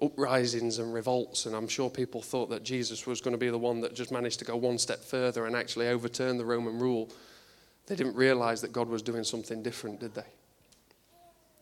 uprisings 0.00 0.78
and 0.78 0.94
revolts, 0.94 1.44
and 1.44 1.54
I'm 1.54 1.68
sure 1.68 1.90
people 1.90 2.22
thought 2.22 2.48
that 2.48 2.62
Jesus 2.62 3.06
was 3.06 3.20
going 3.20 3.32
to 3.32 3.38
be 3.38 3.50
the 3.50 3.58
one 3.58 3.82
that 3.82 3.94
just 3.94 4.10
managed 4.10 4.38
to 4.38 4.46
go 4.46 4.56
one 4.56 4.78
step 4.78 5.00
further 5.00 5.44
and 5.44 5.54
actually 5.54 5.88
overturn 5.88 6.38
the 6.38 6.44
Roman 6.44 6.78
rule. 6.78 7.10
They 7.86 7.96
didn't 7.96 8.16
realize 8.16 8.62
that 8.62 8.72
God 8.72 8.88
was 8.88 9.02
doing 9.02 9.24
something 9.24 9.62
different, 9.62 10.00
did 10.00 10.14
they? 10.14 10.26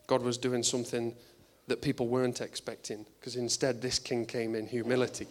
God 0.07 0.21
was 0.21 0.37
doing 0.37 0.63
something 0.63 1.13
that 1.67 1.81
people 1.81 2.07
weren't 2.07 2.41
expecting, 2.41 3.05
because 3.19 3.35
instead 3.35 3.81
this 3.81 3.99
king 3.99 4.25
came 4.25 4.55
in 4.55 4.67
humility. 4.67 5.27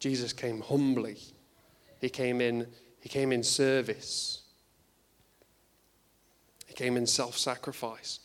Jesus 0.00 0.32
came 0.32 0.60
humbly. 0.60 1.16
He 2.00 2.08
came 2.08 2.40
in, 2.40 2.66
he 3.00 3.08
came 3.08 3.32
in 3.32 3.42
service. 3.42 4.42
He 6.66 6.74
came 6.74 6.96
in 6.96 7.06
self-sacrifice. 7.06 8.20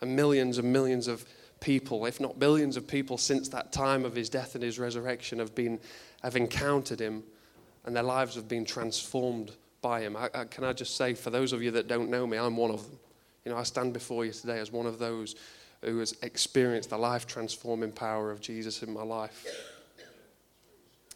And 0.00 0.14
millions 0.14 0.58
and 0.58 0.72
millions 0.72 1.08
of 1.08 1.24
people, 1.60 2.06
if 2.06 2.20
not 2.20 2.38
billions 2.38 2.76
of 2.76 2.86
people 2.86 3.18
since 3.18 3.48
that 3.48 3.72
time 3.72 4.04
of 4.04 4.14
his 4.14 4.28
death 4.28 4.54
and 4.54 4.62
his 4.62 4.78
resurrection 4.78 5.40
have 5.40 5.54
been 5.54 5.80
have 6.22 6.36
encountered 6.36 7.00
him 7.00 7.22
and 7.84 7.96
their 7.96 8.02
lives 8.02 8.34
have 8.34 8.48
been 8.48 8.64
transformed 8.64 9.52
by 9.80 10.00
him. 10.00 10.16
I, 10.16 10.28
I, 10.34 10.44
can 10.44 10.64
I 10.64 10.72
just 10.72 10.96
say, 10.96 11.14
for 11.14 11.30
those 11.30 11.52
of 11.52 11.62
you 11.62 11.70
that 11.72 11.88
don't 11.88 12.10
know 12.10 12.26
me, 12.26 12.36
I'm 12.36 12.56
one 12.56 12.70
of 12.70 12.82
them. 12.82 12.98
You 13.44 13.52
know, 13.52 13.58
I 13.58 13.62
stand 13.62 13.92
before 13.92 14.24
you 14.24 14.32
today 14.32 14.58
as 14.58 14.70
one 14.70 14.86
of 14.86 14.98
those 14.98 15.36
who 15.82 15.98
has 15.98 16.16
experienced 16.22 16.90
the 16.90 16.98
life 16.98 17.26
transforming 17.26 17.92
power 17.92 18.30
of 18.30 18.40
Jesus 18.40 18.82
in 18.82 18.92
my 18.92 19.02
life. 19.02 19.46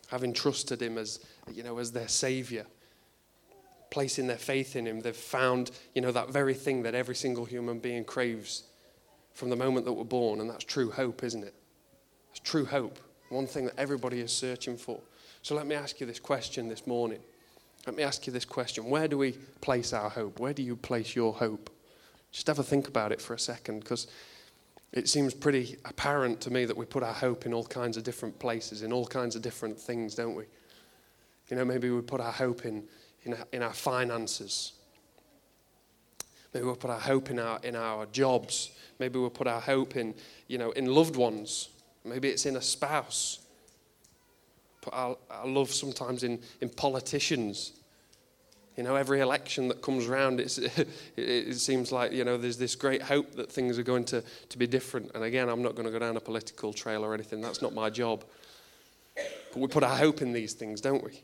Having 0.09 0.35
trusted 0.35 0.81
him 0.81 0.99
as, 0.99 1.21
you 1.53 1.63
know, 1.63 1.79
as 1.79 1.93
their 1.93 2.09
savior, 2.09 2.67
placing 3.91 4.27
their 4.27 4.37
faith 4.37 4.77
in 4.77 4.87
him, 4.87 5.01
they've 5.01 5.17
found, 5.17 5.71
you 5.95 6.03
know, 6.03 6.13
that 6.13 6.31
very 6.31 6.55
thing 6.55 6.83
that 6.83 6.95
every 6.95 7.15
single 7.15 7.45
human 7.45 7.79
being 7.79 8.05
craves 8.05 8.65
from 9.33 9.51
the 9.51 9.57
moment 9.57 9.87
that 9.87 9.93
we're 9.93 10.05
born, 10.05 10.41
and 10.41 10.49
that's 10.49 10.65
true 10.65 10.91
hope, 10.91 11.25
isn't 11.25 11.43
it? 11.43 11.55
It's 12.31 12.41
true 12.41 12.65
hope, 12.65 12.99
one 13.31 13.47
thing 13.47 13.65
that 13.65 13.79
everybody 13.79 14.21
is 14.21 14.33
searching 14.33 14.77
for. 14.77 15.01
So 15.43 15.55
let 15.55 15.67
me 15.67 15.75
ask 15.75 16.01
you 16.01 16.07
this 16.07 16.21
question 16.21 16.69
this 16.69 16.87
morning. 16.87 17.19
Let 17.87 17.97
me 17.97 18.03
ask 18.03 18.27
you 18.27 18.33
this 18.33 18.45
question. 18.45 18.85
Where 18.85 19.09
do 19.09 19.19
we 19.19 19.33
place 19.61 19.93
our 19.93 20.09
hope? 20.09 20.39
Where 20.39 20.53
do 20.53 20.63
you 20.63 20.77
place 20.77 21.17
your 21.17 21.33
hope? 21.33 21.71
Just 22.31 22.47
have 22.47 22.59
a 22.59 22.63
think 22.63 22.87
about 22.87 23.13
it 23.13 23.21
for 23.21 23.35
a 23.35 23.39
second 23.39 23.81
because 23.81 24.07
it 24.93 25.09
seems 25.09 25.33
pretty 25.33 25.77
apparent 25.87 26.41
to 26.43 26.51
me 26.51 26.67
that 26.67 26.77
we 26.77 26.85
put 26.85 27.03
our 27.03 27.15
hope 27.15 27.47
in 27.47 27.55
all 27.55 27.65
kinds 27.65 27.97
of 27.97 28.05
different 28.05 28.39
places, 28.39 28.83
in 28.83 28.93
all 28.93 29.07
kinds 29.07 29.35
of 29.35 29.43
different 29.43 29.79
things, 29.79 30.15
don't 30.15 30.35
we? 30.35 30.45
You 31.49 31.57
know, 31.57 31.65
maybe 31.65 31.91
we 31.91 32.03
put 32.03 32.21
our 32.21 32.33
hope 32.33 32.67
in, 32.67 32.85
in, 33.25 33.35
in 33.53 33.63
our 33.63 33.73
finances. 33.73 34.73
Maybe 36.53 36.67
we'll 36.67 36.77
put 36.77 36.91
our 36.91 37.01
hope 37.01 37.31
in 37.31 37.39
our, 37.39 37.59
in 37.63 37.75
our 37.75 38.05
jobs. 38.07 38.73
Maybe 38.99 39.19
we'll 39.19 39.31
put 39.31 39.47
our 39.47 39.61
hope 39.61 39.97
in, 39.97 40.15
you 40.47 40.59
know, 40.59 40.73
in 40.73 40.87
loved 40.87 41.17
ones. 41.17 41.71
Maybe 42.05 42.29
it's 42.29 42.45
in 42.45 42.57
a 42.57 42.63
spouse. 42.63 43.39
But 44.83 44.93
I, 44.93 45.15
I 45.31 45.47
love 45.47 45.71
sometimes 45.71 46.23
in, 46.23 46.41
in 46.61 46.69
politicians. 46.69 47.73
You 48.77 48.83
know, 48.83 48.97
every 48.97 49.21
election 49.21 49.69
that 49.69 49.83
comes 49.83 50.07
it, 50.09 50.89
it 51.17 51.59
seems 51.59 51.93
like, 51.93 52.13
you 52.13 52.25
know, 52.25 52.39
there's 52.39 52.57
this 52.57 52.75
great 52.75 53.03
hope 53.03 53.35
that 53.37 53.53
things 53.53 53.79
are 53.79 53.83
going 53.83 54.05
to, 54.07 54.23
to 54.49 54.59
be 54.59 54.67
different. 54.67 55.11
And 55.15 55.25
again, 55.25 55.49
I'm 55.49 55.63
not 55.63 55.75
going 55.75 55.85
to 55.85 55.93
go 55.93 55.99
down 55.99 56.17
a 56.17 56.21
political 56.21 56.73
trail 56.73 57.05
or 57.05 57.13
anything. 57.13 57.41
That's 57.41 57.61
not 57.61 57.75
my 57.75 57.91
job. 57.91 58.25
But 59.15 59.57
we 59.57 59.67
put 59.67 59.83
our 59.83 59.97
hope 59.97 60.23
in 60.23 60.33
these 60.33 60.55
things, 60.55 60.81
don't 60.81 61.05
we? 61.05 61.23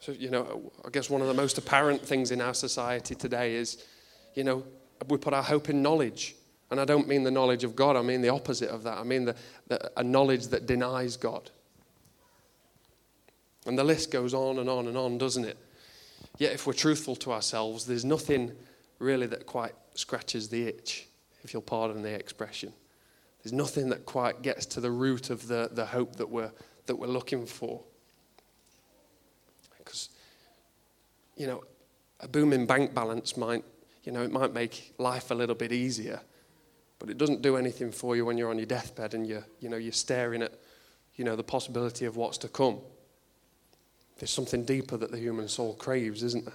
So, 0.00 0.12
you 0.12 0.30
know, 0.30 0.72
I 0.84 0.90
guess 0.90 1.08
one 1.08 1.20
of 1.20 1.28
the 1.28 1.34
most 1.34 1.58
apparent 1.58 2.00
things 2.00 2.30
in 2.30 2.40
our 2.40 2.54
society 2.54 3.14
today 3.14 3.54
is, 3.54 3.84
you 4.34 4.44
know, 4.44 4.64
we 5.08 5.18
put 5.18 5.34
our 5.34 5.42
hope 5.42 5.68
in 5.68 5.82
knowledge. 5.82 6.34
And 6.70 6.80
I 6.80 6.84
don't 6.84 7.06
mean 7.06 7.22
the 7.22 7.30
knowledge 7.30 7.64
of 7.64 7.76
God, 7.76 7.96
I 7.96 8.02
mean 8.02 8.20
the 8.20 8.30
opposite 8.30 8.70
of 8.70 8.82
that. 8.84 8.98
I 8.98 9.02
mean 9.02 9.26
the, 9.26 9.36
the, 9.68 9.90
a 9.98 10.04
knowledge 10.04 10.48
that 10.48 10.66
denies 10.66 11.16
God. 11.16 11.50
And 13.66 13.78
the 13.78 13.84
list 13.84 14.10
goes 14.10 14.34
on 14.34 14.58
and 14.58 14.68
on 14.68 14.88
and 14.88 14.96
on, 14.96 15.18
doesn't 15.18 15.44
it? 15.44 15.56
Yet, 16.38 16.52
if 16.52 16.66
we're 16.66 16.72
truthful 16.72 17.16
to 17.16 17.32
ourselves, 17.32 17.86
there's 17.86 18.04
nothing 18.04 18.52
really 18.98 19.26
that 19.28 19.46
quite 19.46 19.74
scratches 19.94 20.48
the 20.48 20.66
itch, 20.66 21.06
if 21.42 21.52
you'll 21.52 21.62
pardon 21.62 22.02
the 22.02 22.12
expression. 22.12 22.72
There's 23.42 23.52
nothing 23.52 23.90
that 23.90 24.06
quite 24.06 24.42
gets 24.42 24.66
to 24.66 24.80
the 24.80 24.90
root 24.90 25.30
of 25.30 25.46
the, 25.46 25.68
the 25.70 25.86
hope 25.86 26.16
that 26.16 26.28
we're, 26.28 26.50
that 26.86 26.96
we're 26.96 27.06
looking 27.06 27.46
for. 27.46 27.82
Because, 29.78 30.08
you 31.36 31.46
know, 31.46 31.62
a 32.20 32.28
booming 32.28 32.66
bank 32.66 32.94
balance 32.94 33.36
might, 33.36 33.64
you 34.02 34.12
know, 34.12 34.22
it 34.22 34.32
might 34.32 34.52
make 34.52 34.94
life 34.98 35.30
a 35.30 35.34
little 35.34 35.54
bit 35.54 35.72
easier, 35.72 36.20
but 36.98 37.10
it 37.10 37.18
doesn't 37.18 37.42
do 37.42 37.56
anything 37.56 37.92
for 37.92 38.16
you 38.16 38.24
when 38.24 38.38
you're 38.38 38.50
on 38.50 38.58
your 38.58 38.66
deathbed 38.66 39.14
and 39.14 39.26
you're, 39.26 39.44
you 39.60 39.68
know, 39.68 39.76
you're 39.76 39.92
staring 39.92 40.42
at, 40.42 40.52
you 41.16 41.24
know, 41.24 41.36
the 41.36 41.44
possibility 41.44 42.06
of 42.06 42.16
what's 42.16 42.38
to 42.38 42.48
come. 42.48 42.78
There's 44.18 44.30
something 44.30 44.64
deeper 44.64 44.96
that 44.96 45.10
the 45.10 45.18
human 45.18 45.48
soul 45.48 45.74
craves, 45.74 46.22
isn't 46.22 46.44
there? 46.44 46.54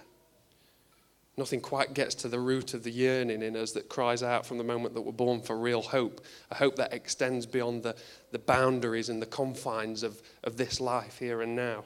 Nothing 1.38 1.62
quite 1.62 1.94
gets 1.94 2.16
to 2.16 2.28
the 2.28 2.40
root 2.40 2.74
of 2.74 2.84
the 2.84 2.92
yearning 2.92 3.42
in 3.42 3.56
us 3.56 3.72
that 3.72 3.88
cries 3.88 4.24
out 4.24 4.46
from 4.46 4.58
the 4.58 4.64
moment 4.64 4.94
that 4.94 5.02
we're 5.02 5.14
born 5.14 5.42
for 5.42 5.58
real 5.58 5.82
hope, 5.82 6.20
a 6.52 6.56
hope 6.56 6.76
that 6.76 6.94
extends 6.94 7.46
beyond 7.46 7.84
the, 7.84 7.96
the 8.32 8.40
boundaries 8.40 9.08
and 9.08 9.22
the 9.22 9.26
confines 9.26 10.04
of, 10.04 10.22
of 10.44 10.58
this 10.58 10.82
life 10.82 11.18
here 11.20 11.42
and 11.42 11.56
now. 11.56 11.86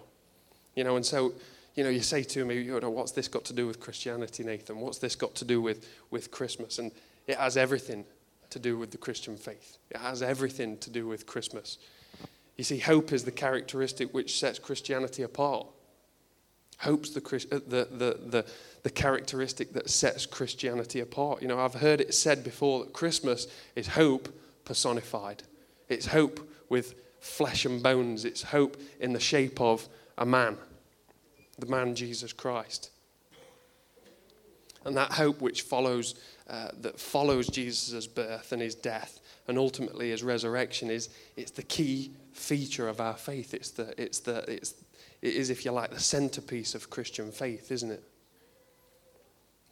You 0.76 0.84
know, 0.84 0.96
and 0.96 1.06
so, 1.06 1.34
you 1.76 1.84
know, 1.84 1.92
you 1.92 2.02
say 2.02 2.24
to 2.24 2.46
me, 2.46 2.62
you 2.62 2.80
know, 2.80 2.90
what's 2.90 3.12
this 3.12 3.28
got 3.28 3.46
to 3.46 3.54
do 3.54 3.68
with 3.68 3.80
Christianity, 3.80 4.44
Nathan? 4.44 4.80
What's 4.80 4.98
this 4.98 5.16
got 5.16 5.36
to 5.36 5.46
do 5.46 5.62
with, 5.62 5.88
with 6.10 6.32
Christmas? 6.32 6.80
And 6.80 6.92
it 7.28 7.38
has 7.38 7.56
everything 7.56 8.06
to 8.50 8.60
do 8.60 8.80
with 8.80 8.90
the 8.90 8.98
Christian 8.98 9.38
faith. 9.38 9.78
It 9.92 9.98
has 9.98 10.24
everything 10.24 10.78
to 10.80 10.90
do 10.90 11.08
with 11.08 11.28
Christmas. 11.28 11.78
You 12.58 12.64
see, 12.64 12.78
hope 12.78 13.12
is 13.12 13.24
the 13.24 13.32
characteristic 13.32 14.14
which 14.14 14.38
sets 14.38 14.60
Christianity 14.60 15.24
apart. 15.24 15.68
Hope's 16.80 17.12
the, 17.12 17.22
uh, 17.52 17.60
the, 17.68 17.88
the, 17.92 18.20
the, 18.30 18.46
the 18.84 18.90
characteristic 18.90 19.74
that 19.74 19.90
sets 19.90 20.26
Christianity 20.26 21.00
apart. 21.00 21.42
You 21.42 21.48
know, 21.48 21.60
I've 21.60 21.76
heard 21.76 22.02
it 22.02 22.14
said 22.14 22.44
before 22.44 22.84
that 22.84 22.94
Christmas 22.94 23.48
is 23.76 23.88
hope 23.88 24.30
personified. 24.66 25.44
It's 25.90 26.08
hope 26.08 26.48
with 26.70 26.96
flesh 27.20 27.66
and 27.66 27.82
bones. 27.82 28.26
It's 28.26 28.44
hope 28.44 28.78
in 29.00 29.14
the 29.14 29.20
shape 29.20 29.62
of 29.62 29.88
a 30.18 30.26
man, 30.26 30.58
the 31.58 31.68
man 31.68 31.96
Jesus 31.96 32.34
Christ. 32.34 32.92
And 34.86 34.98
that 34.98 35.14
hope 35.14 35.42
which 35.42 35.62
follows, 35.62 36.16
uh, 36.50 36.70
that 36.82 37.00
follows 37.00 37.48
Jesus' 37.48 38.06
birth 38.06 38.52
and 38.52 38.62
his 38.62 38.76
death 38.76 39.22
and 39.48 39.58
ultimately 39.58 40.10
his 40.10 40.24
resurrection 40.24 40.90
is 40.90 41.10
it's 41.36 41.52
the 41.52 41.64
key 41.64 42.12
feature 42.32 42.88
of 42.88 43.02
our 43.02 43.16
faith. 43.16 43.54
It's 43.54 43.72
the, 43.72 43.94
it's 44.02 44.20
the, 44.20 44.50
it's, 44.52 44.74
it 45.22 45.36
is, 45.36 45.50
if 45.50 45.66
you 45.66 45.72
like, 45.72 45.92
the 45.92 46.00
centerpiece 46.00 46.76
of 46.76 46.90
Christian 46.90 47.32
faith, 47.32 47.72
isn't 47.72 47.92
it? 47.92 48.04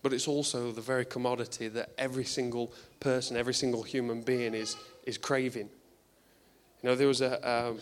But 0.04 0.14
it's 0.14 0.28
also 0.28 0.72
the 0.72 0.82
very 0.82 1.06
commodity 1.06 1.68
that 1.70 1.92
every 1.98 2.26
single 2.26 2.74
person, 3.00 3.38
every 3.38 3.54
single 3.54 3.84
human 3.84 4.22
being 4.22 4.54
is, 4.54 4.76
is 5.06 5.18
craving. 5.18 5.70
You 6.82 6.90
know, 6.90 6.96
there 6.96 7.08
was 7.08 7.22
a, 7.22 7.50
um, 7.50 7.80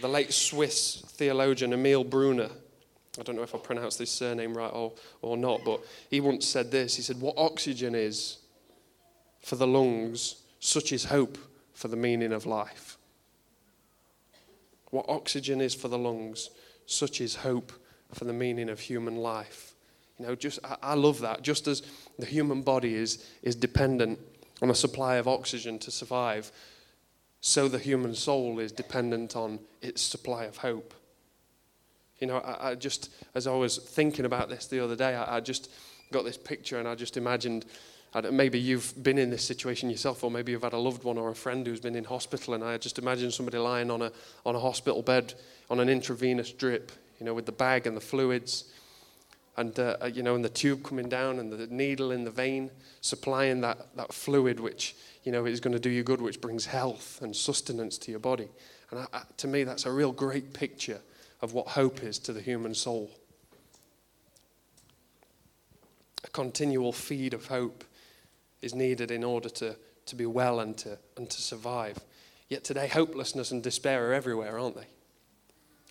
the 0.00 0.08
late 0.08 0.32
Swiss 0.32 1.02
theologian 1.08 1.72
Emil 1.72 2.04
Brunner. 2.04 2.48
I 3.18 3.22
don't 3.22 3.36
know 3.36 3.42
if 3.42 3.54
I 3.54 3.58
pronounced 3.58 3.98
this 3.98 4.10
surname 4.10 4.56
right 4.56 4.72
or, 4.72 4.92
or 5.20 5.36
not, 5.36 5.60
but 5.64 5.80
he 6.08 6.20
once 6.20 6.46
said 6.46 6.70
this. 6.70 6.96
He 6.96 7.02
said, 7.02 7.20
What 7.20 7.34
oxygen 7.36 7.94
is 7.94 8.38
for 9.40 9.56
the 9.56 9.66
lungs, 9.66 10.41
such 10.64 10.92
is 10.92 11.06
hope 11.06 11.38
for 11.74 11.88
the 11.88 11.96
meaning 11.96 12.32
of 12.32 12.46
life. 12.46 12.96
What 14.90 15.06
oxygen 15.08 15.60
is 15.60 15.74
for 15.74 15.88
the 15.88 15.98
lungs, 15.98 16.50
such 16.86 17.20
is 17.20 17.34
hope 17.34 17.72
for 18.14 18.26
the 18.26 18.32
meaning 18.32 18.68
of 18.68 18.78
human 18.78 19.16
life. 19.16 19.74
You 20.18 20.26
know, 20.26 20.34
just 20.36 20.60
I, 20.62 20.76
I 20.80 20.94
love 20.94 21.20
that. 21.22 21.42
Just 21.42 21.66
as 21.66 21.82
the 22.16 22.26
human 22.26 22.62
body 22.62 22.94
is, 22.94 23.28
is 23.42 23.56
dependent 23.56 24.20
on 24.62 24.70
a 24.70 24.74
supply 24.74 25.16
of 25.16 25.26
oxygen 25.26 25.80
to 25.80 25.90
survive, 25.90 26.52
so 27.40 27.66
the 27.66 27.80
human 27.80 28.14
soul 28.14 28.60
is 28.60 28.70
dependent 28.70 29.34
on 29.34 29.58
its 29.80 30.00
supply 30.00 30.44
of 30.44 30.58
hope. 30.58 30.94
You 32.20 32.28
know, 32.28 32.36
I, 32.36 32.70
I 32.70 32.74
just, 32.76 33.12
as 33.34 33.48
I 33.48 33.54
was 33.56 33.78
thinking 33.78 34.26
about 34.26 34.48
this 34.48 34.68
the 34.68 34.78
other 34.78 34.94
day, 34.94 35.16
I, 35.16 35.38
I 35.38 35.40
just 35.40 35.72
got 36.12 36.24
this 36.24 36.36
picture 36.36 36.78
and 36.78 36.86
I 36.86 36.94
just 36.94 37.16
imagined 37.16 37.64
maybe 38.30 38.58
you've 38.58 39.02
been 39.02 39.18
in 39.18 39.30
this 39.30 39.44
situation 39.44 39.88
yourself, 39.88 40.22
or 40.22 40.30
maybe 40.30 40.52
you've 40.52 40.62
had 40.62 40.74
a 40.74 40.78
loved 40.78 41.04
one 41.04 41.16
or 41.16 41.30
a 41.30 41.34
friend 41.34 41.66
who's 41.66 41.80
been 41.80 41.96
in 41.96 42.04
hospital, 42.04 42.54
and 42.54 42.62
I 42.62 42.76
just 42.76 42.98
imagine 42.98 43.30
somebody 43.30 43.58
lying 43.58 43.90
on 43.90 44.02
a, 44.02 44.12
on 44.44 44.54
a 44.54 44.60
hospital 44.60 45.02
bed 45.02 45.34
on 45.70 45.80
an 45.80 45.88
intravenous 45.88 46.52
drip, 46.52 46.92
you 47.18 47.24
know, 47.24 47.32
with 47.32 47.46
the 47.46 47.52
bag 47.52 47.86
and 47.86 47.96
the 47.96 48.00
fluids, 48.00 48.64
and, 49.56 49.78
uh, 49.78 49.96
uh, 50.02 50.06
you 50.06 50.22
know, 50.22 50.34
and 50.34 50.44
the 50.44 50.50
tube 50.50 50.82
coming 50.82 51.08
down 51.08 51.38
and 51.38 51.52
the 51.52 51.66
needle 51.68 52.10
in 52.10 52.24
the 52.24 52.30
vein, 52.30 52.70
supplying 53.00 53.60
that, 53.62 53.94
that 53.96 54.12
fluid 54.12 54.60
which, 54.60 54.94
you 55.24 55.32
know, 55.32 55.46
is 55.46 55.60
going 55.60 55.72
to 55.72 55.80
do 55.80 55.90
you 55.90 56.02
good, 56.02 56.20
which 56.20 56.40
brings 56.40 56.66
health 56.66 57.20
and 57.22 57.34
sustenance 57.34 57.98
to 57.98 58.10
your 58.10 58.20
body. 58.20 58.48
And 58.90 59.00
I, 59.00 59.06
I, 59.12 59.22
to 59.38 59.48
me, 59.48 59.64
that's 59.64 59.86
a 59.86 59.92
real 59.92 60.12
great 60.12 60.52
picture 60.52 61.00
of 61.40 61.54
what 61.54 61.68
hope 61.68 62.02
is 62.02 62.18
to 62.20 62.32
the 62.32 62.40
human 62.40 62.74
soul. 62.74 63.10
A 66.24 66.30
continual 66.30 66.92
feed 66.92 67.34
of 67.34 67.46
hope 67.46 67.84
is 68.62 68.74
needed 68.74 69.10
in 69.10 69.24
order 69.24 69.48
to, 69.48 69.76
to 70.06 70.16
be 70.16 70.26
well 70.26 70.60
and 70.60 70.78
to, 70.78 70.98
and 71.16 71.28
to 71.28 71.42
survive. 71.42 71.98
Yet 72.48 72.64
today, 72.64 72.88
hopelessness 72.88 73.50
and 73.50 73.62
despair 73.62 74.10
are 74.10 74.12
everywhere, 74.14 74.58
aren't 74.58 74.76
they? 74.76 74.86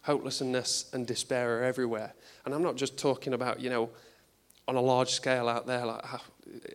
Hopelessness 0.03 0.89
and 0.93 1.05
despair 1.05 1.59
are 1.59 1.63
everywhere. 1.63 2.13
And 2.45 2.53
I'm 2.53 2.63
not 2.63 2.75
just 2.75 2.97
talking 2.97 3.33
about, 3.33 3.59
you 3.59 3.69
know, 3.69 3.89
on 4.67 4.75
a 4.75 4.81
large 4.81 5.09
scale 5.09 5.49
out 5.49 5.67
there, 5.67 5.85
like 5.85 6.01
ah, 6.03 6.23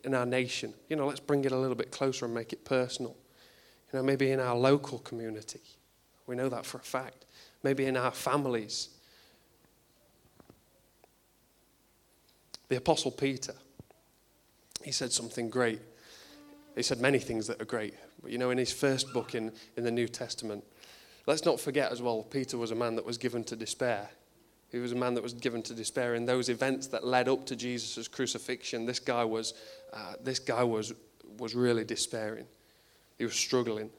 in 0.04 0.14
our 0.14 0.26
nation. 0.26 0.74
You 0.88 0.96
know, 0.96 1.06
let's 1.06 1.20
bring 1.20 1.44
it 1.44 1.52
a 1.52 1.56
little 1.56 1.74
bit 1.74 1.90
closer 1.90 2.24
and 2.24 2.34
make 2.34 2.52
it 2.52 2.64
personal. 2.64 3.16
You 3.92 3.98
know, 3.98 4.02
maybe 4.02 4.30
in 4.30 4.40
our 4.40 4.56
local 4.56 4.98
community. 4.98 5.62
We 6.26 6.36
know 6.36 6.48
that 6.48 6.66
for 6.66 6.78
a 6.78 6.82
fact. 6.82 7.24
Maybe 7.62 7.86
in 7.86 7.96
our 7.96 8.10
families. 8.10 8.90
The 12.68 12.76
Apostle 12.76 13.12
Peter 13.12 13.54
he 14.86 14.92
said 14.92 15.12
something 15.12 15.50
great. 15.50 15.80
He 16.76 16.82
said 16.84 17.00
many 17.00 17.18
things 17.18 17.48
that 17.48 17.60
are 17.60 17.64
great. 17.64 17.94
But 18.22 18.30
you 18.30 18.38
know, 18.38 18.50
in 18.50 18.58
his 18.58 18.72
first 18.72 19.12
book 19.12 19.34
in, 19.34 19.50
in 19.76 19.82
the 19.82 19.90
New 19.90 20.06
Testament, 20.06 20.62
let's 21.26 21.44
not 21.44 21.58
forget 21.58 21.90
as 21.90 22.00
well, 22.00 22.22
Peter 22.22 22.56
was 22.56 22.70
a 22.70 22.76
man 22.76 22.94
that 22.94 23.04
was 23.04 23.18
given 23.18 23.42
to 23.44 23.56
despair. 23.56 24.08
He 24.70 24.78
was 24.78 24.92
a 24.92 24.94
man 24.94 25.14
that 25.14 25.24
was 25.24 25.32
given 25.32 25.60
to 25.64 25.74
despair 25.74 26.14
in 26.14 26.24
those 26.24 26.48
events 26.48 26.86
that 26.86 27.04
led 27.04 27.28
up 27.28 27.46
to 27.46 27.56
Jesus' 27.56 28.06
crucifixion. 28.06 28.86
This 28.86 29.00
guy 29.00 29.24
was, 29.24 29.54
uh, 29.92 30.12
this 30.22 30.38
guy 30.38 30.62
was, 30.62 30.94
was 31.36 31.56
really 31.56 31.84
despairing. 31.84 32.46
He 33.18 33.24
was 33.24 33.34
struggling. 33.34 33.90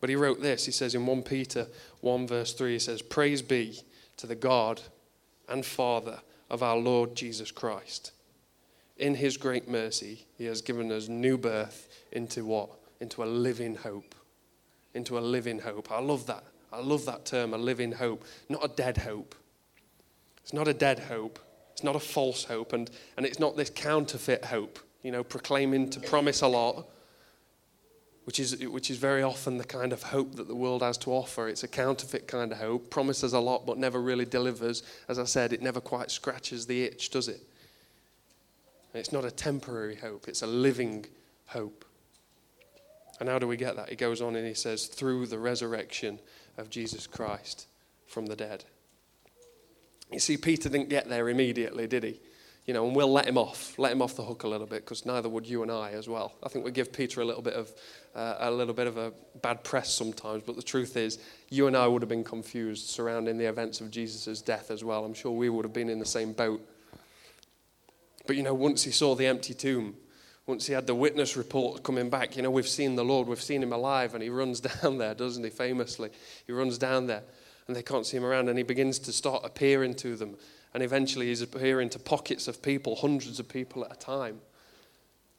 But 0.00 0.08
he 0.08 0.16
wrote 0.16 0.40
this. 0.40 0.64
He 0.64 0.72
says 0.72 0.94
in 0.94 1.04
1 1.04 1.24
Peter 1.24 1.66
1, 2.00 2.26
verse 2.26 2.54
3, 2.54 2.72
he 2.72 2.78
says, 2.78 3.02
Praise 3.02 3.42
be 3.42 3.82
to 4.16 4.26
the 4.26 4.34
God 4.34 4.80
and 5.46 5.66
Father 5.66 6.20
of 6.48 6.62
our 6.62 6.78
Lord 6.78 7.14
Jesus 7.14 7.50
Christ 7.50 8.12
in 9.00 9.14
his 9.14 9.36
great 9.36 9.66
mercy, 9.66 10.26
he 10.36 10.44
has 10.44 10.60
given 10.60 10.92
us 10.92 11.08
new 11.08 11.38
birth 11.38 11.88
into 12.12 12.44
what? 12.44 12.70
Into 13.00 13.24
a 13.24 13.26
living 13.26 13.74
hope. 13.74 14.14
Into 14.94 15.18
a 15.18 15.20
living 15.20 15.58
hope. 15.58 15.90
I 15.90 16.00
love 16.00 16.26
that. 16.26 16.44
I 16.72 16.80
love 16.80 17.04
that 17.06 17.24
term, 17.24 17.52
a 17.52 17.58
living 17.58 17.92
hope, 17.92 18.24
not 18.48 18.64
a 18.64 18.68
dead 18.68 18.98
hope. 18.98 19.34
It's 20.42 20.52
not 20.52 20.68
a 20.68 20.74
dead 20.74 21.00
hope. 21.00 21.38
It's 21.72 21.82
not 21.82 21.96
a 21.96 22.00
false 22.00 22.44
hope. 22.44 22.72
And, 22.72 22.88
and 23.16 23.26
it's 23.26 23.40
not 23.40 23.56
this 23.56 23.70
counterfeit 23.70 24.44
hope, 24.44 24.78
you 25.02 25.10
know, 25.10 25.24
proclaiming 25.24 25.90
to 25.90 26.00
promise 26.00 26.42
a 26.42 26.46
lot, 26.46 26.86
which 28.24 28.38
is, 28.38 28.64
which 28.66 28.90
is 28.90 28.98
very 28.98 29.22
often 29.22 29.58
the 29.58 29.64
kind 29.64 29.92
of 29.92 30.02
hope 30.02 30.36
that 30.36 30.46
the 30.46 30.54
world 30.54 30.82
has 30.82 30.96
to 30.98 31.10
offer. 31.10 31.48
It's 31.48 31.64
a 31.64 31.68
counterfeit 31.68 32.28
kind 32.28 32.52
of 32.52 32.58
hope, 32.58 32.90
promises 32.90 33.32
a 33.32 33.40
lot 33.40 33.66
but 33.66 33.78
never 33.78 34.00
really 34.00 34.26
delivers. 34.26 34.82
As 35.08 35.18
I 35.18 35.24
said, 35.24 35.52
it 35.52 35.62
never 35.62 35.80
quite 35.80 36.10
scratches 36.10 36.66
the 36.66 36.84
itch, 36.84 37.10
does 37.10 37.26
it? 37.26 37.40
It's 38.94 39.12
not 39.12 39.24
a 39.24 39.30
temporary 39.30 39.96
hope, 39.96 40.28
it's 40.28 40.42
a 40.42 40.46
living 40.46 41.06
hope. 41.46 41.84
And 43.20 43.28
how 43.28 43.38
do 43.38 43.46
we 43.46 43.56
get 43.56 43.76
that? 43.76 43.90
He 43.90 43.96
goes 43.96 44.22
on 44.22 44.34
and 44.34 44.46
he 44.46 44.54
says, 44.54 44.86
through 44.86 45.26
the 45.26 45.38
resurrection 45.38 46.18
of 46.56 46.70
Jesus 46.70 47.06
Christ 47.06 47.66
from 48.06 48.26
the 48.26 48.36
dead. 48.36 48.64
You 50.10 50.18
see, 50.18 50.36
Peter 50.36 50.68
didn't 50.68 50.88
get 50.88 51.08
there 51.08 51.28
immediately, 51.28 51.86
did 51.86 52.02
he? 52.02 52.20
You 52.66 52.74
know, 52.74 52.86
and 52.86 52.96
we'll 52.96 53.12
let 53.12 53.26
him 53.26 53.38
off, 53.38 53.78
let 53.78 53.92
him 53.92 54.02
off 54.02 54.16
the 54.16 54.22
hook 54.22 54.42
a 54.42 54.48
little 54.48 54.66
bit, 54.66 54.84
because 54.84 55.06
neither 55.06 55.28
would 55.28 55.46
you 55.46 55.62
and 55.62 55.70
I 55.70 55.90
as 55.92 56.08
well. 56.08 56.34
I 56.42 56.48
think 56.48 56.64
we 56.64 56.70
give 56.70 56.92
Peter 56.92 57.20
a 57.20 57.24
little 57.24 57.42
bit 57.42 57.54
of 57.54 57.72
uh, 58.14 58.36
a 58.38 58.50
little 58.50 58.74
bit 58.74 58.86
of 58.86 58.96
a 58.96 59.12
bad 59.40 59.62
press 59.64 59.92
sometimes, 59.92 60.42
but 60.42 60.56
the 60.56 60.62
truth 60.62 60.96
is, 60.96 61.18
you 61.48 61.66
and 61.68 61.76
I 61.76 61.86
would 61.86 62.02
have 62.02 62.08
been 62.08 62.24
confused 62.24 62.88
surrounding 62.88 63.38
the 63.38 63.46
events 63.46 63.80
of 63.80 63.90
Jesus' 63.90 64.42
death 64.42 64.70
as 64.70 64.82
well. 64.82 65.04
I'm 65.04 65.14
sure 65.14 65.32
we 65.32 65.48
would 65.48 65.64
have 65.64 65.72
been 65.72 65.88
in 65.88 65.98
the 65.98 66.06
same 66.06 66.32
boat. 66.32 66.60
But 68.30 68.36
you 68.36 68.44
know, 68.44 68.54
once 68.54 68.84
he 68.84 68.92
saw 68.92 69.16
the 69.16 69.26
empty 69.26 69.54
tomb, 69.54 69.96
once 70.46 70.68
he 70.68 70.72
had 70.72 70.86
the 70.86 70.94
witness 70.94 71.36
report 71.36 71.82
coming 71.82 72.08
back, 72.08 72.36
you 72.36 72.44
know, 72.44 72.50
we've 72.52 72.68
seen 72.68 72.94
the 72.94 73.04
Lord, 73.04 73.26
we've 73.26 73.42
seen 73.42 73.60
him 73.60 73.72
alive, 73.72 74.14
and 74.14 74.22
he 74.22 74.28
runs 74.28 74.60
down 74.82 74.98
there, 74.98 75.14
doesn't 75.14 75.42
he, 75.42 75.50
famously? 75.50 76.10
He 76.46 76.52
runs 76.52 76.78
down 76.78 77.08
there, 77.08 77.24
and 77.66 77.74
they 77.74 77.82
can't 77.82 78.06
see 78.06 78.18
him 78.18 78.24
around, 78.24 78.48
and 78.48 78.56
he 78.56 78.62
begins 78.62 79.00
to 79.00 79.12
start 79.12 79.44
appearing 79.44 79.94
to 79.94 80.14
them. 80.14 80.36
And 80.74 80.80
eventually 80.80 81.26
he's 81.26 81.42
appearing 81.42 81.88
to 81.88 81.98
pockets 81.98 82.46
of 82.46 82.62
people, 82.62 82.94
hundreds 82.94 83.40
of 83.40 83.48
people 83.48 83.84
at 83.84 83.94
a 83.94 83.98
time. 83.98 84.40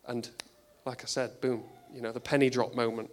And 0.06 0.30
like 0.86 1.02
I 1.04 1.08
said, 1.08 1.40
boom, 1.40 1.64
you 1.94 2.02
know, 2.02 2.12
the 2.12 2.20
penny 2.20 2.50
drop 2.50 2.76
moment. 2.76 3.10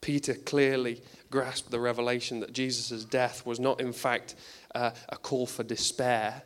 Peter 0.00 0.34
clearly 0.34 1.02
grasped 1.32 1.72
the 1.72 1.80
revelation 1.80 2.38
that 2.38 2.52
Jesus' 2.52 3.04
death 3.04 3.44
was 3.44 3.58
not, 3.58 3.80
in 3.80 3.92
fact, 3.92 4.36
uh, 4.76 4.92
a 5.08 5.16
call 5.16 5.46
for 5.46 5.64
despair, 5.64 6.44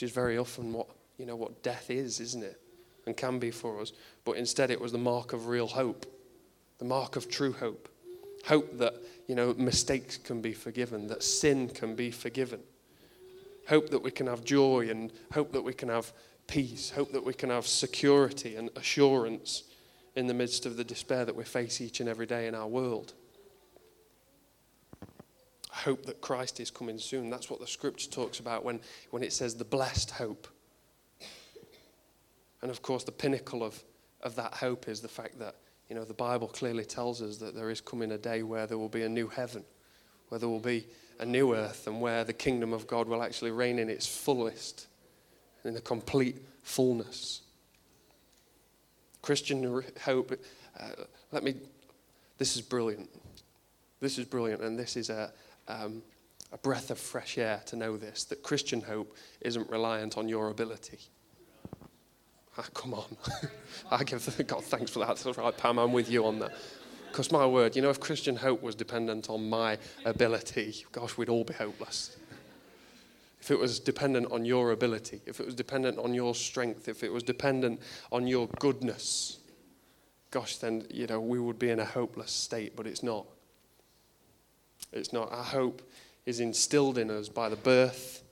which 0.00 0.08
is 0.08 0.14
very 0.14 0.38
often 0.38 0.72
what, 0.72 0.86
you 1.18 1.26
know, 1.26 1.36
what 1.36 1.62
death 1.62 1.90
is, 1.90 2.20
isn't 2.20 2.42
it? 2.42 2.58
And 3.04 3.14
can 3.14 3.38
be 3.38 3.50
for 3.50 3.82
us. 3.82 3.92
But 4.24 4.38
instead, 4.38 4.70
it 4.70 4.80
was 4.80 4.92
the 4.92 4.98
mark 4.98 5.34
of 5.34 5.46
real 5.46 5.66
hope, 5.66 6.06
the 6.78 6.86
mark 6.86 7.16
of 7.16 7.28
true 7.28 7.52
hope. 7.52 7.86
Hope 8.46 8.78
that, 8.78 8.94
you 9.26 9.34
know, 9.34 9.52
mistakes 9.58 10.16
can 10.16 10.40
be 10.40 10.54
forgiven, 10.54 11.06
that 11.08 11.22
sin 11.22 11.68
can 11.68 11.94
be 11.94 12.10
forgiven 12.10 12.60
hope 13.68 13.90
that 13.90 14.02
we 14.02 14.10
can 14.10 14.26
have 14.26 14.44
joy 14.44 14.88
and 14.90 15.12
hope 15.32 15.52
that 15.52 15.62
we 15.62 15.72
can 15.72 15.88
have 15.88 16.12
peace, 16.48 16.90
hope 16.90 17.12
that 17.12 17.24
we 17.24 17.32
can 17.32 17.50
have 17.50 17.64
security 17.66 18.56
and 18.56 18.68
assurance 18.74 19.62
in 20.16 20.26
the 20.26 20.34
midst 20.34 20.66
of 20.66 20.76
the 20.76 20.82
despair 20.82 21.24
that 21.24 21.36
we 21.36 21.44
face 21.44 21.80
each 21.80 22.00
and 22.00 22.08
every 22.08 22.26
day 22.26 22.48
in 22.48 22.54
our 22.54 22.66
world. 22.66 23.12
Hope 25.72 26.04
that 26.06 26.20
Christ 26.20 26.60
is 26.60 26.70
coming 26.70 26.98
soon. 26.98 27.30
That's 27.30 27.48
what 27.48 27.60
the 27.60 27.66
scripture 27.66 28.10
talks 28.10 28.40
about 28.40 28.64
when, 28.64 28.80
when 29.10 29.22
it 29.22 29.32
says 29.32 29.54
the 29.54 29.64
blessed 29.64 30.10
hope. 30.10 30.48
And 32.62 32.70
of 32.70 32.82
course, 32.82 33.04
the 33.04 33.12
pinnacle 33.12 33.62
of, 33.62 33.82
of 34.22 34.34
that 34.36 34.54
hope 34.54 34.88
is 34.88 35.00
the 35.00 35.08
fact 35.08 35.38
that, 35.38 35.56
you 35.88 35.94
know, 35.94 36.04
the 36.04 36.14
Bible 36.14 36.48
clearly 36.48 36.84
tells 36.84 37.22
us 37.22 37.38
that 37.38 37.54
there 37.54 37.70
is 37.70 37.80
coming 37.80 38.12
a 38.12 38.18
day 38.18 38.42
where 38.42 38.66
there 38.66 38.78
will 38.78 38.88
be 38.88 39.02
a 39.02 39.08
new 39.08 39.28
heaven, 39.28 39.64
where 40.28 40.38
there 40.38 40.48
will 40.48 40.60
be 40.60 40.86
a 41.20 41.24
new 41.24 41.54
earth 41.54 41.86
and 41.86 42.00
where 42.00 42.24
the 42.24 42.32
kingdom 42.32 42.72
of 42.72 42.86
God 42.86 43.08
will 43.08 43.22
actually 43.22 43.50
reign 43.50 43.78
in 43.78 43.88
its 43.88 44.06
fullest, 44.06 44.86
in 45.64 45.74
the 45.74 45.80
complete 45.80 46.36
fullness. 46.62 47.42
Christian 49.22 49.82
hope, 50.02 50.32
uh, 50.78 50.88
let 51.30 51.44
me, 51.44 51.54
this 52.38 52.56
is 52.56 52.62
brilliant. 52.62 53.08
This 54.00 54.18
is 54.18 54.24
brilliant, 54.24 54.62
and 54.62 54.78
this 54.78 54.96
is 54.96 55.10
a, 55.10 55.30
um, 55.70 56.02
a 56.52 56.58
breath 56.58 56.90
of 56.90 56.98
fresh 56.98 57.38
air 57.38 57.62
to 57.66 57.76
know 57.76 57.96
this 57.96 58.24
that 58.24 58.42
Christian 58.42 58.80
hope 58.80 59.16
isn't 59.40 59.68
reliant 59.70 60.18
on 60.18 60.28
your 60.28 60.48
ability. 60.48 60.98
Ah, 62.58 62.66
come 62.74 62.94
on. 62.94 63.16
I 63.90 64.02
give 64.04 64.46
God 64.46 64.64
thanks 64.64 64.90
for 64.90 64.98
that. 65.00 65.16
That's 65.16 65.38
right, 65.38 65.56
Pam, 65.56 65.78
I'm 65.78 65.92
with 65.92 66.10
you 66.10 66.26
on 66.26 66.40
that. 66.40 66.52
Because 67.10 67.32
my 67.32 67.46
word, 67.46 67.74
you 67.74 67.82
know, 67.82 67.90
if 67.90 67.98
Christian 67.98 68.36
hope 68.36 68.62
was 68.62 68.74
dependent 68.74 69.30
on 69.30 69.48
my 69.48 69.78
ability, 70.04 70.84
gosh, 70.92 71.16
we'd 71.16 71.28
all 71.28 71.44
be 71.44 71.54
hopeless. 71.54 72.16
If 73.40 73.50
it 73.50 73.58
was 73.58 73.80
dependent 73.80 74.30
on 74.30 74.44
your 74.44 74.70
ability, 74.72 75.22
if 75.26 75.40
it 75.40 75.46
was 75.46 75.54
dependent 75.54 75.98
on 75.98 76.14
your 76.14 76.34
strength, 76.34 76.88
if 76.88 77.02
it 77.02 77.12
was 77.12 77.22
dependent 77.22 77.80
on 78.12 78.26
your 78.26 78.46
goodness, 78.58 79.38
gosh, 80.30 80.56
then, 80.58 80.86
you 80.90 81.06
know, 81.06 81.20
we 81.20 81.40
would 81.40 81.58
be 81.58 81.70
in 81.70 81.80
a 81.80 81.84
hopeless 81.84 82.30
state, 82.30 82.76
but 82.76 82.86
it's 82.86 83.02
not. 83.02 83.26
It's 84.92 85.12
not. 85.12 85.32
Our 85.32 85.44
hope 85.44 85.82
is 86.26 86.40
instilled 86.40 86.98
in 86.98 87.10
us 87.10 87.28
by 87.28 87.48
the 87.48 87.56
birth, 87.56 88.22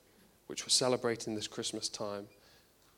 which 0.47 0.65
we're 0.65 0.71
celebrating 0.71 1.35
this 1.35 1.49
Christmas 1.49 1.89
time, 1.89 2.27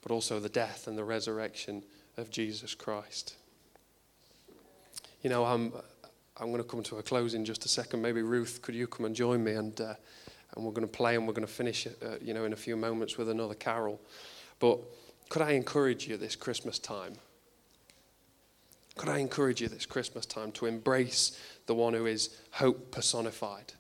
but 0.03 0.13
also 0.13 0.41
the 0.41 0.49
death 0.49 0.87
and 0.87 0.97
the 0.97 1.05
resurrection 1.05 1.83
of 2.17 2.31
Jesus 2.31 2.75
Christ 2.75 3.37
you 5.23 5.29
know, 5.29 5.45
I'm, 5.45 5.73
I'm 6.37 6.51
going 6.51 6.63
to 6.63 6.69
come 6.69 6.83
to 6.85 6.97
a 6.97 7.03
close 7.03 7.35
in 7.35 7.45
just 7.45 7.65
a 7.65 7.69
second. 7.69 8.01
Maybe 8.01 8.23
Ruth, 8.23 8.61
could 8.63 8.75
you 8.75 8.87
come 8.87 9.07
and 9.07 9.15
join 9.15 9.45
me? 9.45 9.53
And, 9.53 9.79
uh, 9.81 9.95
and 10.55 10.65
we're 10.65 10.73
going 10.73 10.87
to 10.87 10.93
play 10.93 11.17
and 11.17 11.27
we're 11.27 11.35
going 11.35 11.47
to 11.47 11.53
finish, 11.53 11.87
uh, 11.87 12.17
you 12.21 12.35
know, 12.35 12.45
in 12.45 12.53
a 12.53 12.57
few 12.57 12.77
moments 12.77 13.19
with 13.19 13.29
another 13.29 13.55
carol. 13.55 14.01
But 14.59 14.79
could 15.29 15.43
I 15.43 15.53
encourage 15.53 16.09
you 16.09 16.17
this 16.17 16.37
Christmas 16.37 16.79
time? 16.79 17.15
Could 18.97 19.09
I 19.09 19.19
encourage 19.19 19.61
you 19.61 19.69
this 19.69 19.87
Christmas 19.87 20.27
time 20.27 20.53
to 20.53 20.67
embrace 20.67 21.39
the 21.67 21.75
one 21.75 21.95
who 21.95 22.07
is 22.07 22.37
hope 22.51 22.91
personified? 22.91 23.73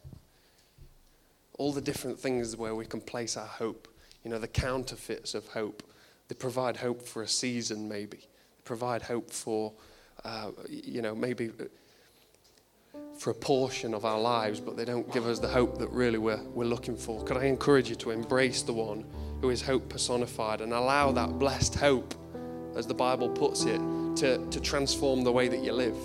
All 1.58 1.72
the 1.72 1.80
different 1.80 2.18
things 2.18 2.56
where 2.56 2.74
we 2.74 2.86
can 2.86 3.00
place 3.00 3.36
our 3.36 3.46
hope, 3.46 3.88
you 4.24 4.30
know, 4.30 4.38
the 4.38 4.48
counterfeits 4.48 5.34
of 5.34 5.46
hope. 5.48 5.82
They 6.28 6.34
provide 6.34 6.76
hope 6.76 7.02
for 7.02 7.22
a 7.22 7.28
season, 7.28 7.88
maybe. 7.88 8.18
They 8.18 8.62
provide 8.64 9.02
hope 9.02 9.30
for 9.30 9.72
uh, 10.24 10.50
you 10.68 11.02
know, 11.02 11.14
maybe 11.14 11.50
for 13.18 13.30
a 13.30 13.34
portion 13.34 13.94
of 13.94 14.04
our 14.04 14.20
lives, 14.20 14.60
but 14.60 14.76
they 14.76 14.84
don't 14.84 15.10
give 15.12 15.26
us 15.26 15.38
the 15.38 15.48
hope 15.48 15.78
that 15.78 15.88
really 15.90 16.18
we're, 16.18 16.42
we're 16.42 16.64
looking 16.64 16.96
for. 16.96 17.22
Could 17.24 17.36
I 17.36 17.44
encourage 17.44 17.88
you 17.88 17.94
to 17.96 18.10
embrace 18.10 18.62
the 18.62 18.72
one 18.72 19.04
who 19.40 19.50
is 19.50 19.62
hope 19.62 19.88
personified 19.88 20.60
and 20.60 20.72
allow 20.72 21.12
that 21.12 21.38
blessed 21.38 21.74
hope, 21.76 22.14
as 22.76 22.86
the 22.86 22.94
Bible 22.94 23.28
puts 23.28 23.64
it, 23.64 23.80
to, 24.16 24.44
to 24.50 24.60
transform 24.60 25.22
the 25.22 25.32
way 25.32 25.48
that 25.48 25.62
you 25.62 25.72
live? 25.72 25.96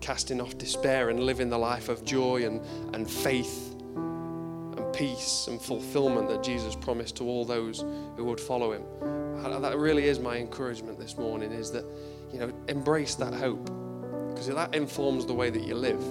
Casting 0.00 0.40
off 0.40 0.56
despair 0.58 1.10
and 1.10 1.20
living 1.20 1.50
the 1.50 1.58
life 1.58 1.88
of 1.88 2.04
joy 2.04 2.44
and, 2.46 2.60
and 2.94 3.10
faith 3.10 3.74
and 3.96 4.92
peace 4.92 5.46
and 5.48 5.60
fulfillment 5.60 6.28
that 6.28 6.42
Jesus 6.42 6.74
promised 6.74 7.16
to 7.16 7.24
all 7.24 7.44
those 7.44 7.84
who 8.16 8.24
would 8.24 8.40
follow 8.40 8.72
him 8.72 8.82
that 9.64 9.78
really 9.78 10.04
is 10.04 10.18
my 10.20 10.36
encouragement 10.36 10.98
this 10.98 11.16
morning 11.16 11.50
is 11.50 11.70
that, 11.72 11.84
you 12.32 12.38
know, 12.38 12.52
embrace 12.68 13.14
that 13.14 13.32
hope 13.32 13.64
because 14.28 14.46
that 14.48 14.74
informs 14.74 15.24
the 15.24 15.32
way 15.32 15.48
that 15.48 15.62
you 15.62 15.74
live. 15.74 16.02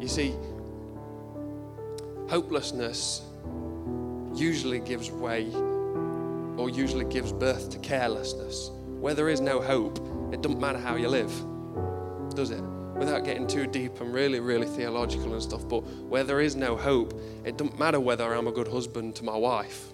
You 0.00 0.06
see, 0.06 0.34
hopelessness 2.28 3.22
usually 4.34 4.78
gives 4.78 5.10
way 5.10 5.50
or 6.56 6.70
usually 6.70 7.04
gives 7.04 7.32
birth 7.32 7.70
to 7.70 7.78
carelessness. 7.80 8.70
Where 9.02 9.14
there 9.14 9.28
is 9.28 9.40
no 9.40 9.60
hope, 9.60 9.98
it 10.32 10.42
doesn't 10.42 10.60
matter 10.60 10.78
how 10.78 10.94
you 10.94 11.08
live, 11.08 11.32
does 12.36 12.52
it? 12.52 12.62
Without 12.94 13.24
getting 13.24 13.48
too 13.48 13.66
deep 13.66 14.00
and 14.00 14.14
really, 14.14 14.38
really 14.38 14.68
theological 14.68 15.32
and 15.32 15.42
stuff, 15.42 15.68
but 15.68 15.80
where 15.80 16.22
there 16.22 16.40
is 16.40 16.54
no 16.54 16.76
hope, 16.76 17.20
it 17.44 17.58
doesn't 17.58 17.76
matter 17.80 17.98
whether 17.98 18.32
I'm 18.32 18.46
a 18.46 18.52
good 18.52 18.68
husband 18.68 19.16
to 19.16 19.24
my 19.24 19.36
wife 19.36 19.92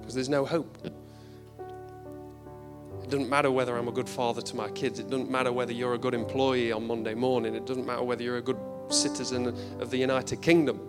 because 0.00 0.12
there's 0.12 0.28
no 0.28 0.44
hope. 0.44 0.76
It 0.84 0.92
doesn't 3.08 3.30
matter 3.30 3.52
whether 3.52 3.76
I'm 3.76 3.86
a 3.86 3.92
good 3.92 4.08
father 4.08 4.42
to 4.42 4.56
my 4.56 4.68
kids. 4.70 4.98
It 4.98 5.08
doesn't 5.08 5.30
matter 5.30 5.52
whether 5.52 5.72
you're 5.72 5.94
a 5.94 5.98
good 5.98 6.14
employee 6.14 6.72
on 6.72 6.84
Monday 6.84 7.14
morning. 7.14 7.54
It 7.54 7.64
doesn't 7.64 7.86
matter 7.86 8.02
whether 8.02 8.24
you're 8.24 8.38
a 8.38 8.42
good 8.42 8.58
citizen 8.88 9.56
of 9.78 9.90
the 9.92 9.98
United 9.98 10.42
Kingdom. 10.42 10.80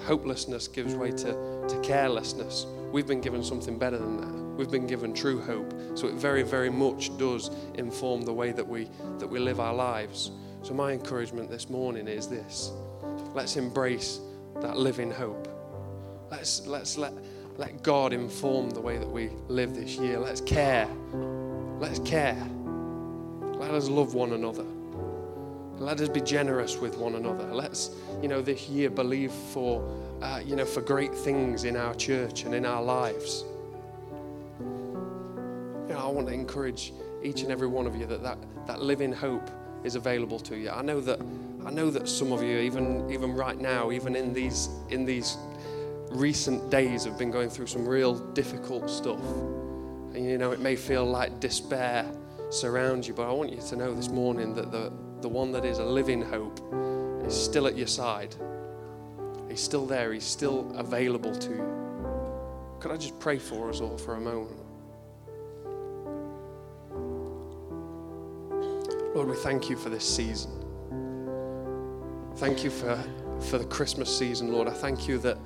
Hopelessness 0.00 0.68
gives 0.68 0.94
way 0.94 1.10
to, 1.10 1.66
to 1.68 1.80
carelessness. 1.82 2.66
We've 2.92 3.06
been 3.06 3.20
given 3.20 3.42
something 3.42 3.78
better 3.78 3.98
than 3.98 4.20
that. 4.20 4.56
We've 4.56 4.70
been 4.70 4.86
given 4.86 5.14
true 5.14 5.40
hope. 5.40 5.74
So 5.96 6.06
it 6.06 6.14
very, 6.14 6.42
very 6.42 6.70
much 6.70 7.16
does 7.18 7.50
inform 7.74 8.22
the 8.22 8.32
way 8.32 8.52
that 8.52 8.66
we, 8.66 8.88
that 9.18 9.26
we 9.26 9.38
live 9.38 9.58
our 9.58 9.74
lives. 9.74 10.30
So 10.62 10.74
my 10.74 10.92
encouragement 10.92 11.50
this 11.50 11.68
morning 11.70 12.06
is 12.06 12.28
this. 12.28 12.70
Let's 13.34 13.56
embrace 13.56 14.20
that 14.60 14.76
living 14.76 15.10
hope. 15.10 15.48
Let's, 16.30 16.66
let's 16.66 16.96
let 16.96 17.12
let 17.58 17.82
God 17.82 18.12
inform 18.12 18.70
the 18.70 18.80
way 18.80 18.96
that 18.98 19.10
we 19.10 19.30
live 19.48 19.74
this 19.74 19.96
year. 19.96 20.18
Let's 20.18 20.40
care. 20.40 20.88
Let's 21.78 21.98
care. 22.00 22.42
Let 23.54 23.72
us 23.72 23.88
love 23.88 24.14
one 24.14 24.32
another. 24.32 24.64
Let 25.82 26.00
us 26.00 26.08
be 26.08 26.20
generous 26.20 26.78
with 26.78 26.96
one 26.96 27.16
another. 27.16 27.52
Let's, 27.52 27.90
you 28.22 28.28
know, 28.28 28.40
this 28.40 28.68
year 28.68 28.88
believe 28.88 29.32
for, 29.32 29.84
uh, 30.22 30.40
you 30.44 30.54
know, 30.54 30.64
for 30.64 30.80
great 30.80 31.12
things 31.12 31.64
in 31.64 31.76
our 31.76 31.92
church 31.96 32.44
and 32.44 32.54
in 32.54 32.64
our 32.64 32.80
lives. 32.80 33.44
You 34.60 35.88
know, 35.88 35.98
I 35.98 36.06
want 36.06 36.28
to 36.28 36.32
encourage 36.32 36.92
each 37.24 37.42
and 37.42 37.50
every 37.50 37.66
one 37.66 37.88
of 37.88 37.96
you 37.96 38.06
that 38.06 38.22
that, 38.22 38.38
that 38.68 38.80
living 38.80 39.12
hope 39.12 39.50
is 39.82 39.96
available 39.96 40.38
to 40.40 40.56
you. 40.56 40.70
I 40.70 40.82
know 40.82 41.00
that 41.00 41.20
I 41.66 41.70
know 41.70 41.90
that 41.90 42.08
some 42.08 42.30
of 42.30 42.44
you, 42.44 42.58
even 42.58 43.10
even 43.10 43.34
right 43.34 43.58
now, 43.58 43.90
even 43.90 44.14
in 44.14 44.32
these 44.32 44.68
in 44.90 45.04
these 45.04 45.36
recent 46.10 46.70
days 46.70 47.04
have 47.04 47.18
been 47.18 47.32
going 47.32 47.50
through 47.50 47.66
some 47.66 47.88
real 47.88 48.14
difficult 48.34 48.88
stuff. 48.88 49.20
And 50.14 50.24
you 50.24 50.38
know, 50.38 50.52
it 50.52 50.60
may 50.60 50.76
feel 50.76 51.04
like 51.04 51.40
despair 51.40 52.08
surrounds 52.50 53.08
you. 53.08 53.14
But 53.14 53.28
I 53.28 53.32
want 53.32 53.50
you 53.50 53.60
to 53.60 53.76
know 53.76 53.94
this 53.94 54.10
morning 54.10 54.54
that 54.54 54.70
the, 54.70 54.92
the 55.22 55.28
one 55.28 55.52
that 55.52 55.64
is 55.64 55.78
a 55.78 55.84
living 55.84 56.20
hope 56.20 56.60
is 57.24 57.34
still 57.34 57.66
at 57.66 57.76
your 57.76 57.86
side. 57.86 58.34
He's 59.48 59.60
still 59.60 59.86
there, 59.86 60.12
He's 60.12 60.24
still 60.24 60.70
available 60.76 61.34
to 61.34 61.50
you. 61.50 62.76
Could 62.80 62.90
I 62.90 62.96
just 62.96 63.18
pray 63.20 63.38
for 63.38 63.70
us 63.70 63.80
all 63.80 63.96
for 63.96 64.16
a 64.16 64.20
moment? 64.20 64.58
Lord, 69.14 69.28
we 69.28 69.36
thank 69.36 69.70
you 69.70 69.76
for 69.76 69.90
this 69.90 70.04
season. 70.04 70.50
Thank 72.36 72.64
you 72.64 72.70
for, 72.70 72.98
for 73.50 73.58
the 73.58 73.66
Christmas 73.66 74.16
season, 74.16 74.50
Lord. 74.52 74.66
I 74.66 74.72
thank 74.72 75.06
you 75.06 75.18
that, 75.18 75.38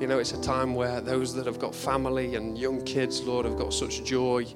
you 0.00 0.06
know, 0.06 0.18
it's 0.18 0.32
a 0.32 0.40
time 0.40 0.74
where 0.74 1.00
those 1.00 1.34
that 1.34 1.44
have 1.44 1.58
got 1.58 1.74
family 1.74 2.36
and 2.36 2.56
young 2.56 2.82
kids, 2.84 3.20
Lord, 3.22 3.44
have 3.44 3.58
got 3.58 3.74
such 3.74 4.04
joy. 4.04 4.46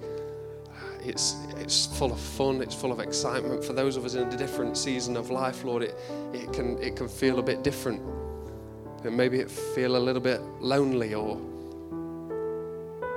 It's, 1.09 1.37
it's 1.57 1.87
full 1.87 2.13
of 2.13 2.21
fun, 2.21 2.61
it's 2.63 2.75
full 2.75 2.93
of 2.93 3.01
excitement. 3.01 3.65
For 3.65 3.73
those 3.73 3.97
of 3.97 4.05
us 4.05 4.15
in 4.15 4.27
a 4.27 4.37
different 4.37 4.77
season 4.77 5.17
of 5.17 5.31
life, 5.31 5.65
Lord, 5.65 5.83
it, 5.83 5.97
it, 6.33 6.53
can, 6.53 6.83
it 6.83 6.97
can 6.97 7.09
feel 7.09 7.39
a 7.39 7.43
bit 7.43 7.63
different. 7.63 8.03
And 9.05 9.17
maybe 9.17 9.39
it 9.39 9.51
feel 9.51 9.97
a 9.97 9.99
little 9.99 10.23
bit 10.23 10.41
lonely 10.61 11.15
or 11.15 11.41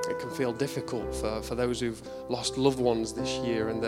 it 0.10 0.20
can 0.20 0.30
feel 0.32 0.54
difficult 0.54 1.14
for, 1.16 1.42
for 1.42 1.56
those 1.56 1.80
who've 1.80 2.02
lost 2.30 2.58
loved 2.58 2.80
ones 2.80 3.14
this 3.14 3.30
year 3.40 3.70
and 3.70 3.84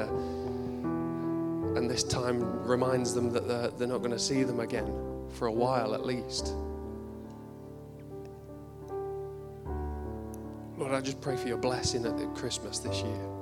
and 1.77 1.89
this 1.89 2.03
time 2.03 2.67
reminds 2.67 3.13
them 3.13 3.31
that 3.31 3.47
they're, 3.47 3.69
they're 3.69 3.87
not 3.87 3.99
going 3.99 4.11
to 4.11 4.19
see 4.19 4.43
them 4.43 4.59
again 4.59 4.93
for 5.29 5.47
a 5.47 5.51
while 5.51 5.93
at 5.93 6.05
least. 6.05 6.53
Lord, 10.77 10.93
I 10.93 11.01
just 11.01 11.21
pray 11.21 11.37
for 11.37 11.47
your 11.47 11.57
blessing 11.57 12.05
at 12.05 12.35
Christmas 12.35 12.79
this 12.79 13.01
year. 13.01 13.40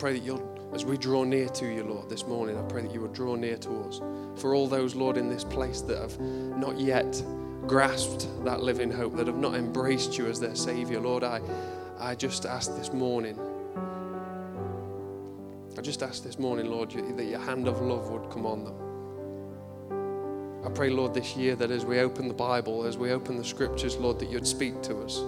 Pray 0.00 0.14
that 0.14 0.24
you'll, 0.24 0.42
as 0.72 0.86
we 0.86 0.96
draw 0.96 1.24
near 1.24 1.46
to 1.50 1.66
you, 1.66 1.84
Lord, 1.84 2.08
this 2.08 2.26
morning, 2.26 2.56
I 2.58 2.62
pray 2.62 2.80
that 2.80 2.94
you 2.94 3.02
will 3.02 3.12
draw 3.12 3.34
near 3.34 3.58
to 3.58 3.70
us. 3.82 4.00
For 4.40 4.54
all 4.54 4.66
those, 4.66 4.94
Lord, 4.94 5.18
in 5.18 5.28
this 5.28 5.44
place 5.44 5.82
that 5.82 5.98
have 5.98 6.18
not 6.18 6.80
yet 6.80 7.22
grasped 7.66 8.26
that 8.46 8.62
living 8.62 8.90
hope, 8.90 9.14
that 9.16 9.26
have 9.26 9.36
not 9.36 9.54
embraced 9.54 10.16
you 10.16 10.26
as 10.26 10.40
their 10.40 10.54
Savior, 10.54 11.00
Lord, 11.00 11.22
I, 11.22 11.42
I 11.98 12.14
just 12.14 12.46
ask 12.46 12.74
this 12.76 12.94
morning 12.94 13.38
I 15.78 15.82
just 15.82 16.02
ask 16.02 16.24
this 16.24 16.38
morning, 16.38 16.66
Lord, 16.66 16.90
that 16.90 17.24
your 17.24 17.38
hand 17.38 17.68
of 17.68 17.80
love 17.80 18.10
would 18.10 18.28
come 18.30 18.44
on 18.44 18.64
them. 18.64 18.74
I 20.66 20.68
pray, 20.70 20.90
Lord, 20.90 21.14
this 21.14 21.36
year 21.36 21.54
that 21.56 21.70
as 21.70 21.84
we 21.86 22.00
open 22.00 22.26
the 22.26 22.34
Bible, 22.34 22.84
as 22.84 22.98
we 22.98 23.12
open 23.12 23.36
the 23.36 23.44
scriptures, 23.44 23.96
Lord, 23.96 24.18
that 24.18 24.30
you'd 24.30 24.46
speak 24.46 24.82
to 24.82 24.98
us. 25.02 25.22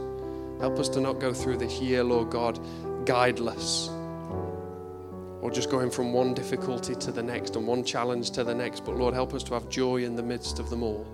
Help 0.60 0.78
us 0.78 0.88
to 0.90 1.00
not 1.00 1.20
go 1.20 1.32
through 1.32 1.58
this 1.58 1.80
year, 1.80 2.02
Lord 2.02 2.30
God, 2.30 2.58
guideless 3.06 3.88
or 5.52 5.54
just 5.54 5.70
going 5.70 5.90
from 5.90 6.12
one 6.12 6.32
difficulty 6.32 6.94
to 6.94 7.12
the 7.12 7.22
next 7.22 7.56
and 7.56 7.66
one 7.66 7.84
challenge 7.84 8.30
to 8.30 8.42
the 8.42 8.54
next. 8.54 8.84
But 8.84 8.96
Lord, 8.96 9.12
help 9.12 9.34
us 9.34 9.42
to 9.44 9.54
have 9.54 9.68
joy 9.68 10.04
in 10.04 10.16
the 10.16 10.22
midst 10.22 10.58
of 10.58 10.70
them 10.70 10.82
all. 10.82 11.06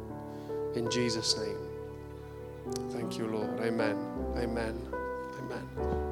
In 0.77 0.89
Jesus' 0.91 1.37
name. 1.37 1.59
Thank 2.91 3.19
you, 3.19 3.27
Lord. 3.27 3.61
Amen. 3.61 3.97
Amen. 4.37 4.81
Amen. 5.39 6.05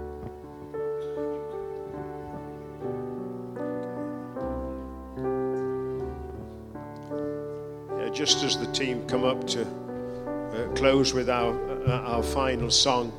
just 8.13 8.43
as 8.45 8.57
the 8.57 8.67
team 8.73 9.07
come 9.07 9.25
up 9.25 9.47
to 9.47 9.61
uh, 9.61 10.75
close 10.75 11.13
with 11.13 11.29
our, 11.29 11.53
uh, 11.87 12.15
our 12.15 12.23
final 12.23 12.71
song, 12.71 13.13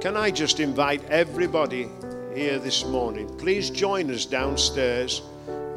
can 0.00 0.16
I 0.16 0.30
just 0.30 0.60
invite 0.60 1.04
everybody 1.06 1.90
here 2.36 2.58
this 2.58 2.84
morning? 2.84 3.26
Please 3.38 3.70
join 3.70 4.10
us 4.10 4.26
downstairs 4.26 5.22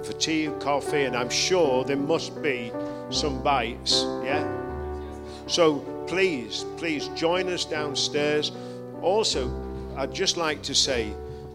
for 0.04 0.12
tea 0.14 0.46
and 0.46 0.62
coffee, 0.62 1.06
and 1.06 1.16
I'm 1.16 1.30
sure 1.30 1.86
there 1.86 1.96
must 1.96 2.42
be 2.42 2.74
some 3.10 3.42
bites, 3.42 4.04
yeah? 4.26 4.46
So 5.48 5.80
please, 6.06 6.66
please 6.76 7.08
join 7.16 7.48
us 7.48 7.64
downstairs. 7.64 8.52
Also, 9.02 9.50
I'd 9.96 10.14
just 10.14 10.36
like 10.36 10.62
to 10.64 10.76
say 10.76 11.14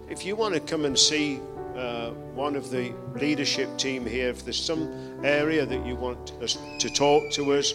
if 0.08 0.24
you 0.24 0.36
want 0.36 0.54
to 0.54 0.60
come 0.60 0.86
and 0.86 0.98
see 0.98 1.38
uh, 1.76 2.10
one 2.34 2.56
of 2.56 2.70
the 2.70 2.94
leadership 3.14 3.76
team 3.76 4.06
here, 4.06 4.30
if 4.30 4.42
there's 4.42 4.58
some 4.58 5.20
area 5.22 5.66
that 5.66 5.84
you 5.84 5.96
want 5.96 6.32
us 6.40 6.56
to 6.78 6.88
talk 6.88 7.30
to 7.32 7.52
us 7.52 7.74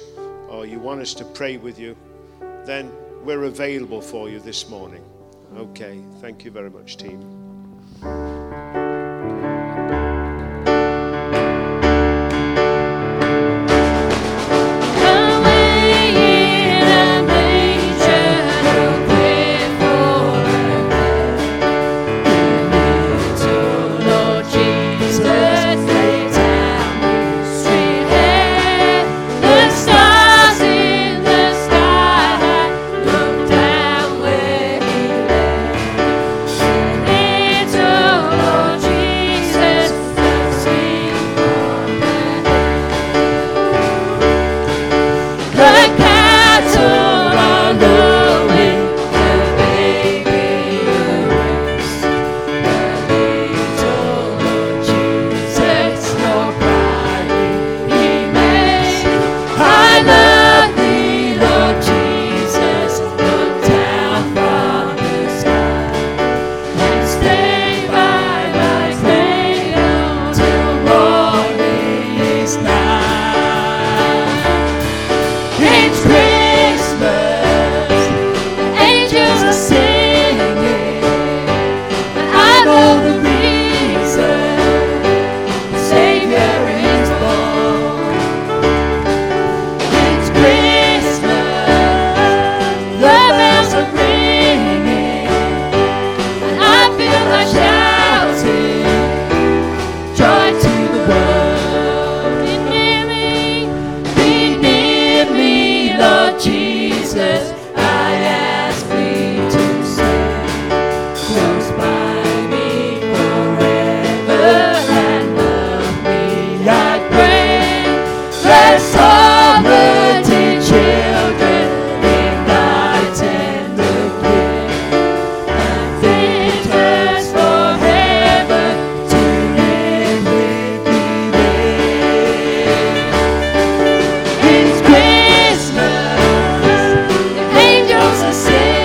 or 0.50 0.66
you 0.66 0.80
want 0.80 1.00
us 1.00 1.14
to 1.14 1.26
pray 1.26 1.58
with 1.58 1.78
you, 1.78 1.96
then 2.66 2.92
we're 3.24 3.44
available 3.44 4.02
for 4.02 4.30
you 4.30 4.40
this 4.40 4.68
morning. 4.68 5.04
Okay, 5.58 6.04
thank 6.22 6.46
you 6.46 6.52
very 6.52 6.70
much, 6.70 6.98
team. 6.98 8.39